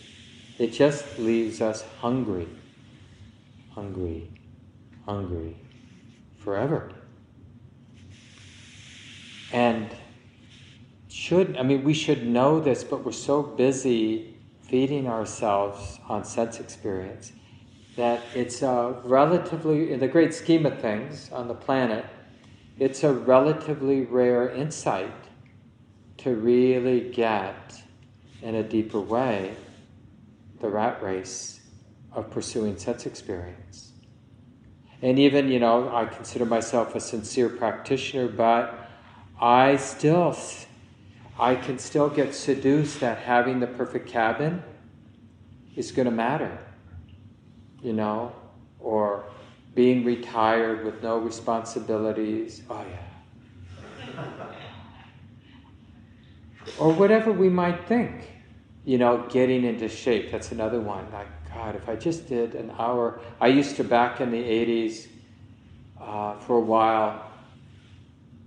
[0.60, 2.50] It just leaves us hungry,
[3.72, 4.30] hungry,
[5.06, 5.56] hungry
[6.38, 6.92] forever.
[9.54, 9.90] And
[11.16, 16.60] should, I mean, we should know this, but we're so busy feeding ourselves on sense
[16.60, 17.32] experience
[17.96, 22.06] that it's a relatively, in the great scheme of things on the planet,
[22.78, 25.14] it's a relatively rare insight
[26.18, 27.82] to really get
[28.42, 29.56] in a deeper way
[30.60, 31.62] the rat race
[32.12, 33.94] of pursuing sense experience.
[35.02, 38.90] And even, you know, I consider myself a sincere practitioner, but
[39.40, 40.36] I still,
[41.38, 44.64] I can still get seduced that having the perfect cabin
[45.76, 46.58] is going to matter,
[47.82, 48.34] you know,
[48.80, 49.26] or
[49.74, 52.62] being retired with no responsibilities.
[52.70, 54.24] Oh, yeah.
[56.80, 58.30] or whatever we might think
[58.86, 60.32] you know, getting into shape.
[60.32, 61.12] That's another one.
[61.12, 63.20] Like, God, if I just did an hour.
[63.42, 65.08] I used to, back in the 80s,
[66.00, 67.32] uh, for a while,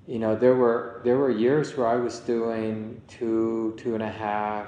[0.08, 4.08] you know, there were, there were years where I was doing two, two and a
[4.08, 4.66] half,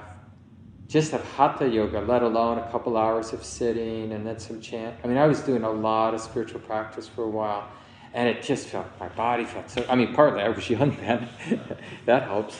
[0.87, 4.95] just of hatha yoga, let alone a couple hours of sitting and then some chant.
[5.03, 7.67] I mean, I was doing a lot of spiritual practice for a while.
[8.13, 11.27] And it just felt, my body felt so, I mean, partly I was young then,
[12.05, 12.55] that helps.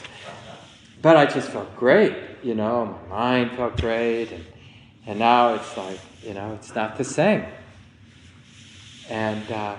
[1.00, 4.44] But I just felt great, you know, my mind felt great, and,
[5.06, 7.44] and now it's like, you know, it's not the same.
[9.08, 9.76] And uh,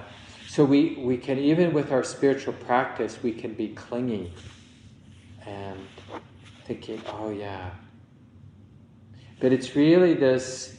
[0.54, 4.32] so we, we can, even with our spiritual practice, we can be clingy
[5.48, 5.80] and
[6.68, 7.72] thinking, oh yeah.
[9.40, 10.78] But it's really this,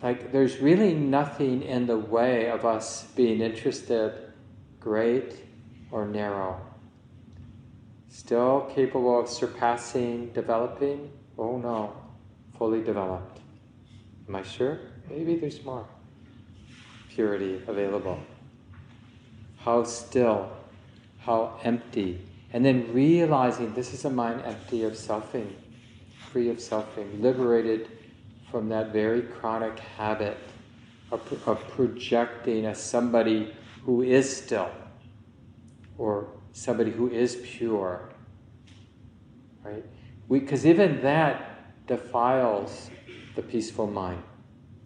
[0.00, 4.12] like, there's really nothing in the way of us being interested,
[4.78, 5.34] great
[5.90, 6.60] or narrow
[8.08, 11.10] Still capable of surpassing, developing?
[11.36, 11.96] Oh no,
[12.56, 13.40] fully developed.
[14.28, 14.78] Am I sure?
[15.10, 15.84] Maybe there's more
[17.08, 18.20] purity available.
[19.58, 20.50] How still,
[21.20, 22.20] how empty.
[22.52, 25.52] And then realizing this is a mind empty of selfing,
[26.30, 27.88] free of selfing, liberated
[28.50, 30.38] from that very chronic habit
[31.10, 33.54] of, of projecting as somebody
[33.84, 34.70] who is still
[35.98, 38.08] or somebody who is pure,
[39.62, 39.84] right?
[40.30, 42.90] Because even that defiles
[43.34, 44.22] the peaceful mind,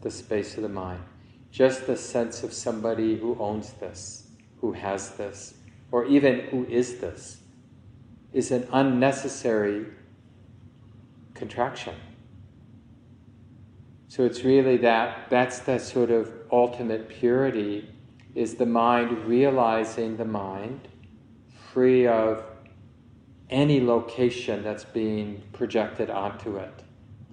[0.01, 1.03] the space of the mind.
[1.51, 4.29] Just the sense of somebody who owns this,
[4.63, 5.55] who has this,
[5.91, 7.43] or even who is this,
[8.33, 9.85] is an unnecessary
[11.35, 11.95] contraction.
[14.09, 17.91] So it's really that, that's the sort of ultimate purity,
[18.35, 20.89] is the mind realizing the mind
[21.73, 22.45] free of
[23.51, 26.83] any location that's being projected onto it.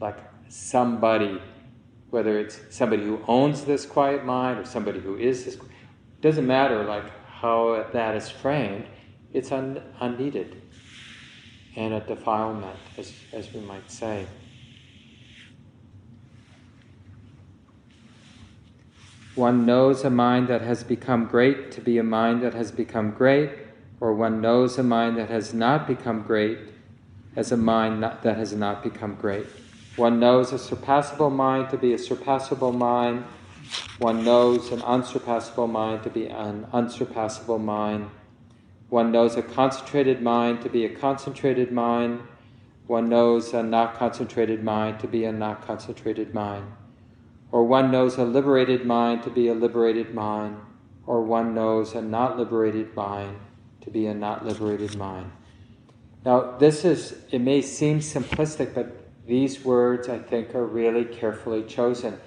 [0.02, 0.18] Like
[0.48, 1.40] somebody,
[2.10, 5.58] whether it's somebody who owns this quiet mind or somebody who is this,
[6.22, 7.06] doesn't matter like
[7.42, 8.86] how that is framed,
[9.34, 10.62] it's un, unneeded
[11.76, 14.26] and a defilement, as, as we might say.
[19.36, 23.12] One knows a mind that has become great to be a mind that has become
[23.12, 23.52] great,
[24.02, 26.58] or one knows a mind that has not become great
[27.38, 29.46] as a mind not, that has not become great.
[29.96, 33.24] One knows a surpassable mind to be a surpassable mind.
[34.00, 38.10] One knows an unsurpassable mind to be an unsurpassable mind.
[38.90, 42.22] One knows a concentrated mind to be a concentrated mind.
[42.88, 46.72] One knows a not concentrated mind to be a not concentrated mind.
[47.52, 50.58] Or one knows a liberated mind to be a liberated mind.
[51.06, 53.38] Or one knows a not liberated mind
[53.82, 55.32] to be a not liberated mind.
[56.26, 58.96] Now, this is, it may seem simplistic, but
[59.26, 62.20] these words, I think, are really carefully chosen.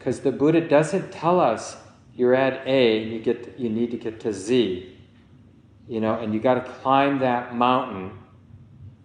[0.00, 1.76] Because the Buddha doesn't tell us
[2.16, 4.96] you're at A and you, get, you need to get to Z
[5.90, 8.16] you know, and you got to climb that mountain.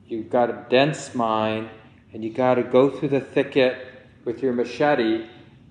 [0.05, 1.71] You've got a dense mind,
[2.13, 5.25] and you got to go through the thicket with your machete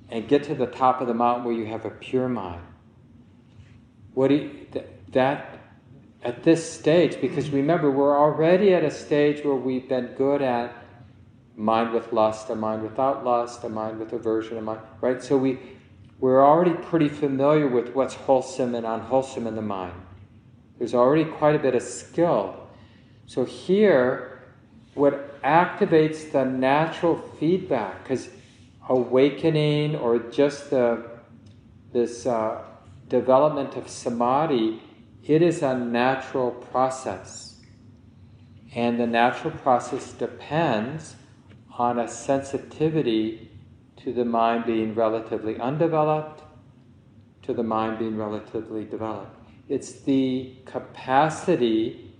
[0.09, 2.63] and get to the top of the mountain where you have a pure mind.
[4.15, 4.67] What do you,
[5.13, 5.61] that
[6.25, 10.75] at this stage, because remember, we're already at a stage where we've been good at
[11.57, 15.23] mind with lust, a mind without lust, a mind with aversion, a mind, right?
[15.23, 15.59] So we,
[16.19, 19.95] we're already pretty familiar with what's wholesome and unwholesome in the mind.
[20.79, 22.69] There's already quite a bit of skill.
[23.27, 24.43] So here,
[24.95, 28.29] what activates the natural feedback, because
[28.89, 31.11] awakening or just the
[31.93, 32.61] this uh,
[33.09, 34.83] development of samadhi,
[35.25, 37.61] it is a natural process.
[38.75, 41.15] And the natural process depends
[41.79, 43.51] on a sensitivity
[43.97, 46.43] to the mind being relatively undeveloped,
[47.43, 49.37] to the mind being relatively developed.
[49.69, 52.13] It's the capacity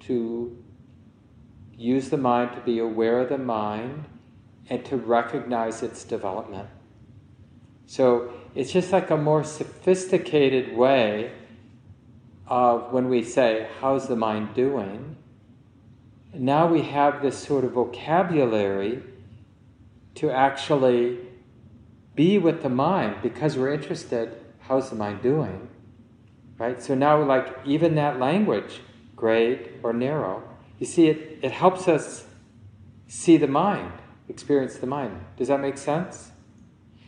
[0.00, 0.56] to
[1.76, 4.04] use the mind to be aware of the mind
[4.68, 6.68] and to recognize its development.
[7.86, 11.32] So it's just like a more sophisticated way
[12.46, 15.16] of when we say, How's the mind doing?
[16.32, 19.02] Now we have this sort of vocabulary
[20.16, 21.18] to actually
[22.14, 25.68] be with the mind because we're interested, how's the mind doing?
[26.58, 26.82] Right?
[26.82, 28.80] So now, like, even that language,
[29.16, 30.42] great or narrow,
[30.78, 32.26] you see, it, it helps us
[33.06, 33.92] see the mind,
[34.28, 35.24] experience the mind.
[35.36, 36.30] Does that make sense?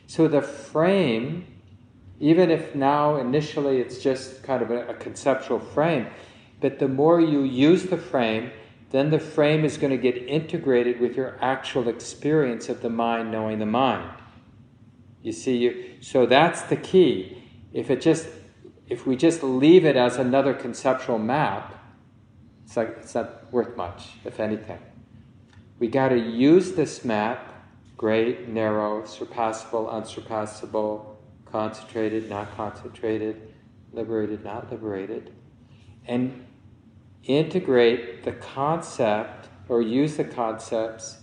[0.07, 1.47] So the frame,
[2.18, 6.09] even if now initially it's just kind of a, a conceptual frame,
[6.61, 8.51] but the more you use the frame,
[8.93, 13.32] then the frame is going to get integrated with your actual experience of the mind
[13.32, 14.11] knowing the mind.
[15.22, 17.43] You see, you, so that's the key.
[17.72, 18.28] If it just
[18.88, 21.82] if we just leave it as another conceptual map,
[22.64, 24.78] it's like it's not worth much, if anything.
[25.78, 27.49] We got to use this map
[27.97, 31.18] great, narrow, surpassable, unsurpassable,
[31.51, 33.55] concentrated, not concentrated,
[33.93, 35.32] liberated, not liberated,
[36.07, 36.45] and
[37.25, 41.18] integrate the concept or use the concepts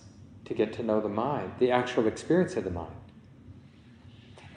[0.45, 2.95] to get to know the mind, the actual experience of the mind.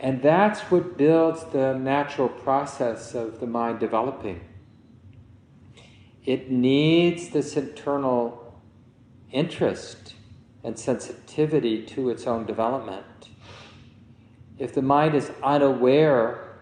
[0.00, 4.40] And that's what builds the natural process of the mind developing.
[6.24, 8.60] It needs this internal
[9.30, 10.14] interest
[10.64, 13.04] and sensitivity to its own development.
[14.58, 16.58] If the mind is unaware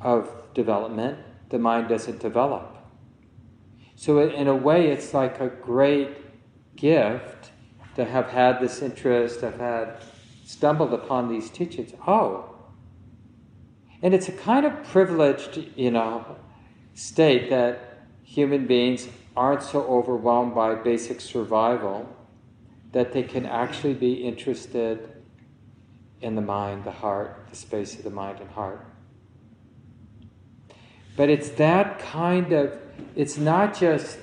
[0.00, 1.18] of development,
[1.50, 2.69] the mind doesn't develop.
[4.00, 6.16] So, in a way, it's like a great
[6.74, 7.50] gift
[7.96, 9.96] to have had this interest, to have had
[10.42, 11.92] stumbled upon these teachings.
[12.06, 12.48] Oh,
[14.00, 16.38] and it's a kind of privileged, you know,
[16.94, 22.08] state that human beings aren't so overwhelmed by basic survival
[22.92, 25.10] that they can actually be interested
[26.22, 28.82] in the mind, the heart, the space of the mind and heart.
[31.20, 32.78] But it's that kind of,
[33.14, 34.18] it's not just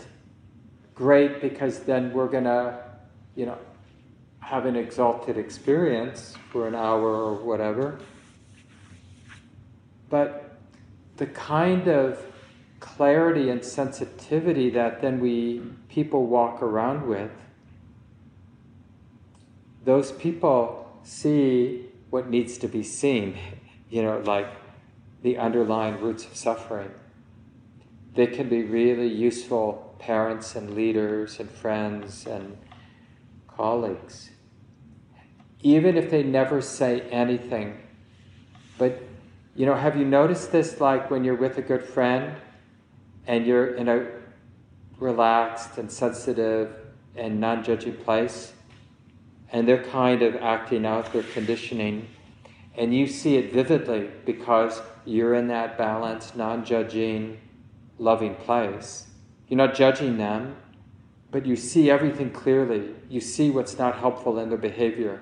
[0.96, 2.84] great because then we're going to,
[3.36, 3.60] you know,
[4.40, 8.00] have an exalted experience for an hour or whatever.
[10.10, 10.58] But
[11.18, 12.20] the kind of
[12.80, 17.30] clarity and sensitivity that then we people walk around with
[19.86, 23.38] those people see what needs to be seen
[23.92, 24.48] you know like
[25.22, 26.92] the underlying roots of suffering
[28.18, 32.58] they can be really useful parents and leaders and friends and
[33.48, 34.32] colleagues.
[35.62, 37.78] Even if they never say anything.
[38.80, 39.04] But,
[39.56, 42.36] you know, have you noticed this like when you're with a good friend
[43.28, 44.08] and you're in a
[44.98, 46.76] relaxed and sensitive
[47.16, 48.54] and non judging place,
[49.52, 52.08] and they're kind of acting out their conditioning,
[52.78, 57.40] and you see it vividly because you're in that balanced, non judging,
[57.98, 59.08] loving place.
[59.48, 60.58] You're not judging them,
[61.32, 62.94] but you see everything clearly.
[63.10, 65.22] You see what's not helpful in their behavior.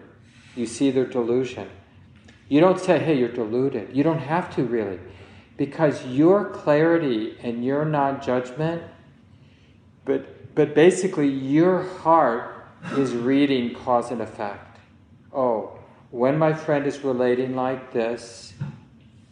[0.56, 1.70] You see their delusion.
[2.50, 3.96] You don't say, hey, you're deluded.
[3.96, 5.00] You don't have to really.
[5.58, 8.84] Because your clarity and your non judgment,
[10.04, 14.80] but, but basically your heart is reading cause and effect.
[15.34, 15.75] Oh,
[16.16, 18.54] when my friend is relating like this,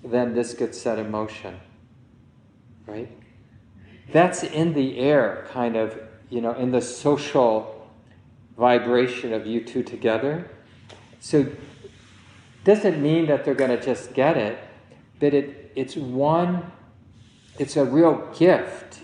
[0.03, 1.57] then this gets set in motion.
[2.85, 3.09] Right?
[4.11, 5.97] That's in the air, kind of,
[6.29, 7.89] you know, in the social
[8.57, 10.49] vibration of you two together.
[11.21, 11.47] So,
[12.65, 14.59] doesn't mean that they're going to just get it,
[15.21, 16.69] but it, it's one,
[17.59, 18.99] it's a real gift.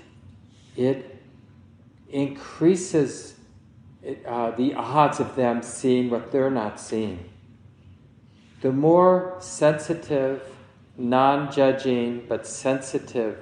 [0.76, 1.24] It
[2.10, 3.36] increases
[4.28, 7.30] uh, the odds of them seeing what they're not seeing.
[8.62, 10.43] The more sensitive,
[10.97, 13.38] non judging, but sensitive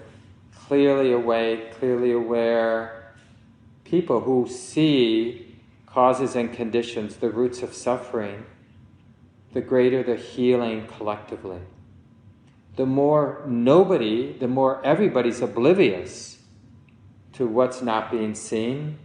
[0.68, 3.14] clearly awake, clearly aware
[3.84, 5.56] people who see
[5.86, 8.46] causes and conditions, the roots of suffering,
[9.54, 11.60] the greater the healing collectively.
[12.76, 16.38] The more nobody, the more everybody's oblivious
[17.34, 19.00] to what's not being seen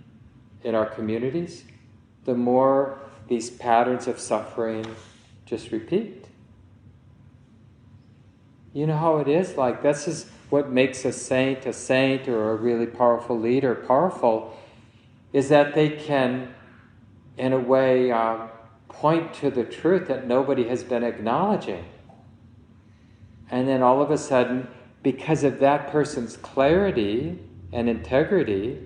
[0.63, 1.65] in our communities,
[2.25, 2.99] the more
[3.29, 4.85] these patterns of suffering
[5.53, 6.25] just repeat.
[8.73, 9.59] You know how it is?
[9.59, 14.57] Like, this is what makes a saint a saint or a really powerful leader powerful
[15.35, 16.55] is that they can,
[17.37, 18.47] in a way, uh,
[18.89, 21.85] point to the truth that nobody has been acknowledging.
[23.51, 24.69] And then all of a sudden,
[25.03, 27.39] because of that person's clarity
[27.75, 28.79] and integrity,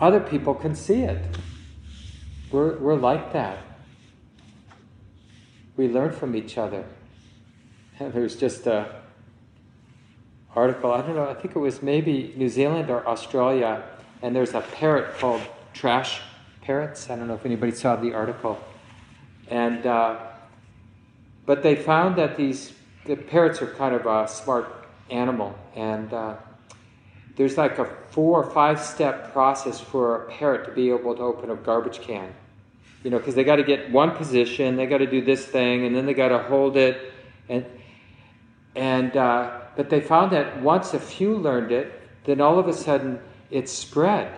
[0.00, 1.22] other people can see it.
[2.50, 3.69] We're, we're like that.
[5.80, 6.84] We learn from each other.
[7.98, 8.96] And there's just a
[10.54, 10.92] article.
[10.92, 11.26] I don't know.
[11.26, 13.82] I think it was maybe New Zealand or Australia,
[14.20, 15.40] and there's a parrot called
[15.72, 16.20] Trash
[16.60, 17.08] Parrots.
[17.08, 18.62] I don't know if anybody saw the article,
[19.48, 20.18] and uh,
[21.46, 22.74] but they found that these
[23.06, 26.34] the parrots are kind of a smart animal, and uh,
[27.36, 31.22] there's like a four or five step process for a parrot to be able to
[31.22, 32.34] open a garbage can.
[33.02, 35.86] You know, because they got to get one position, they got to do this thing,
[35.86, 37.12] and then they got to hold it,
[37.48, 37.64] and
[38.76, 42.72] and uh, but they found that once a few learned it, then all of a
[42.72, 43.18] sudden
[43.50, 44.36] it spread.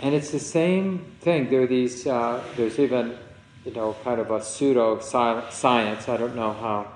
[0.00, 1.48] And it's the same thing.
[1.48, 3.16] There are these, uh, there's even,
[3.64, 6.08] you know, kind of a pseudo science.
[6.08, 6.92] I don't know how,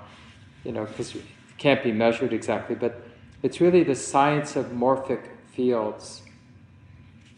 [0.63, 1.23] you know, because it
[1.57, 3.01] can't be measured exactly, but
[3.41, 6.21] it's really the science of morphic fields.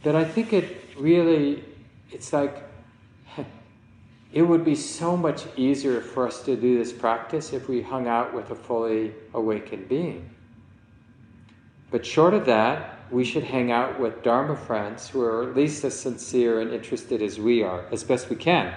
[0.03, 1.63] But I think it really,
[2.13, 2.63] it's like
[4.33, 8.07] it would be so much easier for us to do this practice if we hung
[8.07, 10.29] out with a fully awakened being.
[11.91, 15.83] But short of that, we should hang out with Dharma friends who are at least
[15.83, 18.73] as sincere and interested as we are, as best we can.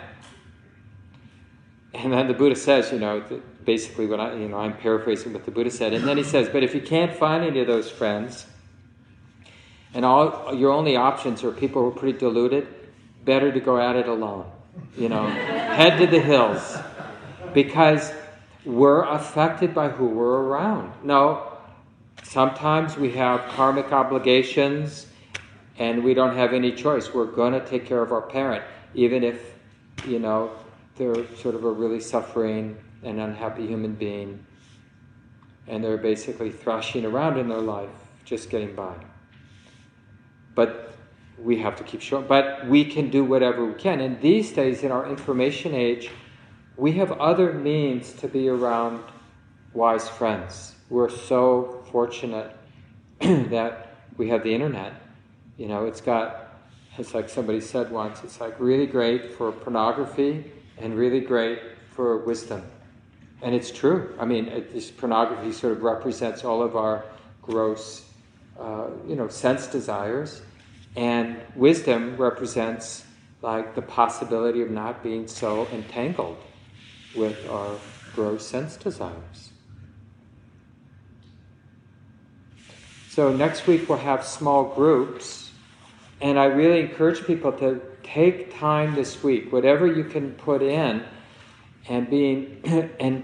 [1.94, 3.24] And then the Buddha says, you know,
[3.64, 5.94] basically what I, you know, I'm paraphrasing what the Buddha said.
[5.94, 8.46] And then he says, but if you can't find any of those friends,
[9.94, 12.68] and all your only options are people who are pretty deluded,
[13.26, 14.50] better to go at it alone
[14.96, 16.76] you know, head to the hills.
[17.54, 18.12] Because
[18.64, 20.92] we're affected by who we're around.
[21.02, 21.58] Now,
[22.22, 25.06] sometimes we have karmic obligations
[25.78, 27.12] and we don't have any choice.
[27.12, 28.64] We're going to take care of our parent,
[28.94, 29.54] even if,
[30.06, 30.50] you know,
[30.96, 34.44] they're sort of a really suffering and unhappy human being
[35.68, 37.90] and they're basically thrashing around in their life,
[38.24, 38.94] just getting by.
[40.54, 40.85] But
[41.38, 42.26] we have to keep showing.
[42.26, 44.00] But we can do whatever we can.
[44.00, 46.10] And these days, in our information age,
[46.76, 49.02] we have other means to be around
[49.72, 50.74] wise friends.
[50.88, 52.56] We're so fortunate
[53.20, 54.94] that we have the internet.
[55.56, 56.54] You know, it's got,
[56.98, 61.60] it's like somebody said once, it's like really great for pornography and really great
[61.94, 62.62] for wisdom.
[63.42, 64.14] And it's true.
[64.18, 67.04] I mean, it, this pornography sort of represents all of our
[67.42, 68.04] gross,
[68.58, 70.42] uh, you know, sense desires.
[70.96, 73.04] And wisdom represents
[73.42, 76.38] like the possibility of not being so entangled
[77.14, 77.76] with our
[78.14, 79.50] gross sense desires.
[83.10, 85.50] So next week we'll have small groups,
[86.20, 91.02] and I really encourage people to take time this week, whatever you can put in,
[91.88, 92.60] and being
[93.00, 93.22] and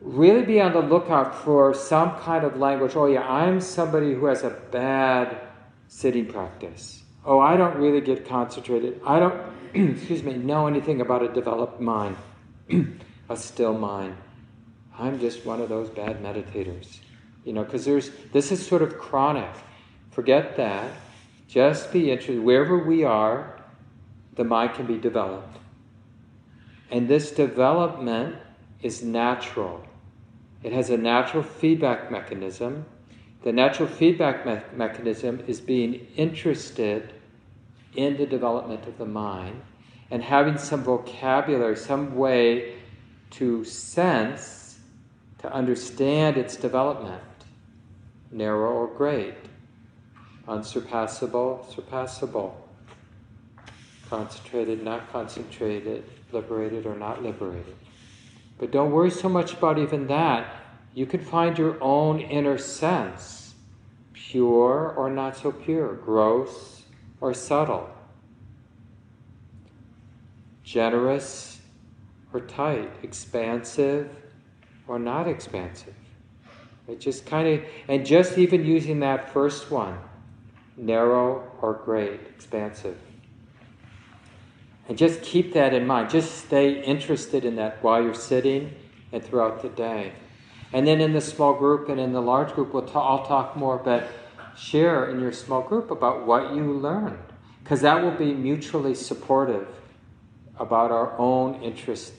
[0.00, 2.96] really be on the lookout for some kind of language.
[2.96, 5.38] Oh yeah, I'm somebody who has a bad
[5.92, 7.02] sitting practice.
[7.24, 9.00] Oh, I don't really get concentrated.
[9.06, 9.40] I don't,
[9.74, 12.16] excuse me, know anything about a developed mind,
[13.28, 14.16] a still mind.
[14.98, 16.98] I'm just one of those bad meditators.
[17.44, 19.50] You know, because there's this is sort of chronic.
[20.10, 20.90] Forget that.
[21.46, 22.42] Just be interested.
[22.42, 23.60] Wherever we are,
[24.36, 25.58] the mind can be developed.
[26.90, 28.36] And this development
[28.80, 29.84] is natural.
[30.62, 32.86] It has a natural feedback mechanism.
[33.42, 37.12] The natural feedback me- mechanism is being interested
[37.94, 39.60] in the development of the mind
[40.10, 42.76] and having some vocabulary, some way
[43.30, 44.78] to sense,
[45.38, 47.22] to understand its development,
[48.30, 49.34] narrow or great,
[50.46, 52.52] unsurpassable, surpassable,
[54.08, 57.74] concentrated, not concentrated, liberated or not liberated.
[58.58, 60.61] But don't worry so much about even that.
[60.94, 63.54] You can find your own inner sense,
[64.12, 66.82] pure or not so pure, gross
[67.20, 67.88] or subtle,
[70.62, 71.60] generous
[72.32, 74.10] or tight, expansive
[74.86, 75.94] or not expansive.
[76.88, 79.98] It just kind of, and just even using that first one,
[80.76, 82.98] narrow or great, expansive.
[84.88, 86.10] And just keep that in mind.
[86.10, 88.74] Just stay interested in that while you're sitting
[89.12, 90.12] and throughout the day.
[90.72, 93.56] And then in the small group and in the large group, we'll ta- I'll talk
[93.56, 94.08] more, but
[94.56, 97.18] share in your small group about what you learned.
[97.62, 99.68] Because that will be mutually supportive
[100.58, 102.12] about our own interest.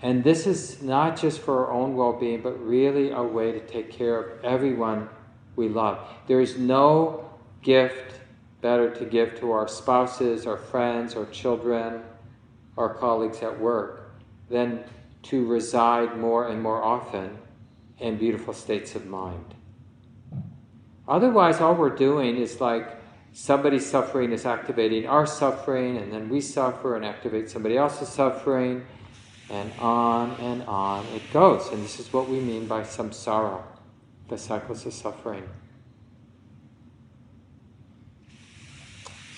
[0.00, 3.60] And this is not just for our own well being, but really a way to
[3.60, 5.08] take care of everyone
[5.56, 5.98] we love.
[6.26, 7.30] There is no
[7.62, 8.20] gift
[8.60, 12.02] better to give to our spouses, our friends, our children,
[12.76, 14.12] our colleagues at work
[14.48, 14.84] than
[15.22, 17.38] to reside more and more often
[17.98, 19.54] in beautiful states of mind.
[21.06, 22.96] Otherwise, all we're doing is like
[23.32, 28.84] somebody's suffering is activating our suffering, and then we suffer and activate somebody else's suffering,
[29.50, 31.68] and on and on it goes.
[31.68, 33.62] And this is what we mean by samsara,
[34.28, 35.48] the cycles of suffering.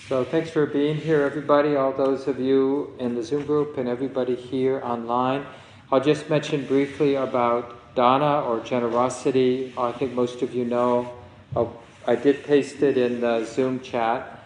[0.07, 3.89] So thanks for being here, everybody, all those of you in the Zoom group and
[3.89, 5.47] everybody here online.
[5.95, 9.73] I'll just mention briefly about dana or generosity.
[9.77, 11.09] I think most of you know.
[11.55, 11.73] Oh,
[12.05, 14.43] I did paste it in the Zoom chat.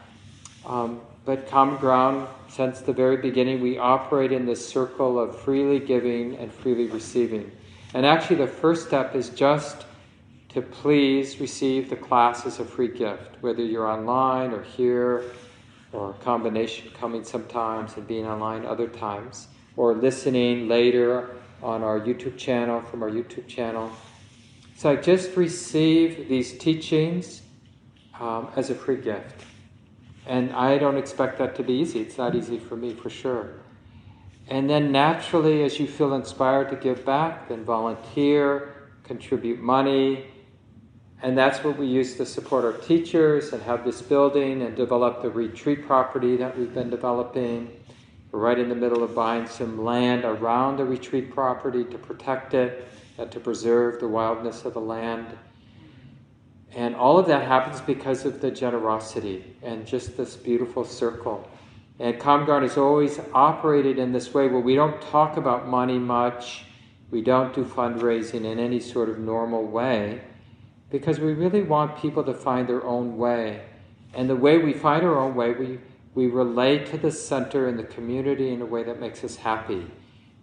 [0.64, 5.80] Um, but Common Ground, since the very beginning, we operate in this circle of freely
[5.80, 7.52] giving and freely receiving.
[7.95, 9.88] And actually, the first step is just
[10.50, 15.24] to please receive the class as a free gift, whether you're online or here
[15.93, 21.99] or a combination coming sometimes and being online other times, or listening later on our
[21.99, 23.91] YouTube channel from our YouTube channel.
[24.76, 27.41] So I just receive these teachings
[28.20, 29.45] um, as a free gift.
[30.26, 31.99] And I don't expect that to be easy.
[31.99, 33.51] It's not easy for me, for sure.
[34.47, 40.26] And then naturally, as you feel inspired to give back, then volunteer, contribute money,
[41.22, 45.22] and that's what we use to support our teachers and have this building and develop
[45.22, 47.79] the retreat property that we've been developing.
[48.32, 52.54] We're right in the middle of buying some land around the retreat property to protect
[52.54, 55.28] it and to preserve the wildness of the land.
[56.76, 61.50] And all of that happens because of the generosity and just this beautiful circle.
[62.00, 66.66] And Ground has always operated in this way where we don't talk about money much,
[67.12, 70.22] we don't do fundraising in any sort of normal way
[70.92, 73.64] because we really want people to find their own way.
[74.14, 75.80] And the way we find our own way, we,
[76.20, 79.90] we relate to the center and the community in a way that makes us happy.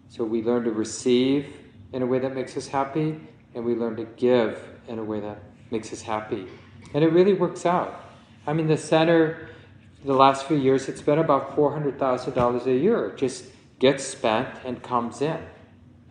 [0.08, 1.54] So we learn to receive
[1.92, 3.20] in a way that makes us happy,
[3.54, 4.58] and we learn to give
[4.88, 5.36] in a way that
[5.70, 6.46] makes us happy.
[6.94, 8.06] And it really works out.
[8.46, 9.50] I mean, the center,
[10.02, 13.08] the last few years, it's been about $400,000 a year.
[13.08, 13.44] It just
[13.78, 15.40] gets spent and comes in.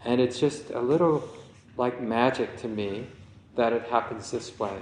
[0.03, 1.27] And it's just a little
[1.75, 3.07] like magic to me
[3.55, 4.77] that it happens this way.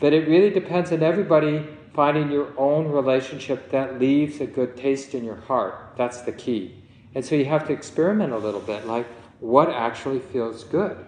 [0.00, 5.14] But it really depends on everybody finding your own relationship that leaves a good taste
[5.14, 5.94] in your heart.
[5.96, 6.84] That's the key.
[7.14, 9.06] And so you have to experiment a little bit like,
[9.40, 10.98] what actually feels good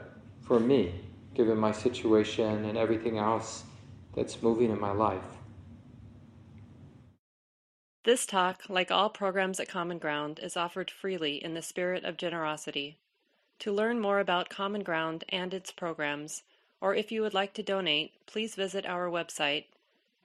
[0.40, 0.94] for me,
[1.34, 3.64] given my situation and everything else
[4.14, 5.22] that's moving in my life?
[8.04, 12.16] This talk, like all programs at Common Ground, is offered freely in the spirit of
[12.16, 12.96] generosity.
[13.58, 16.44] To learn more about Common Ground and its programs,
[16.80, 19.64] or if you would like to donate, please visit our website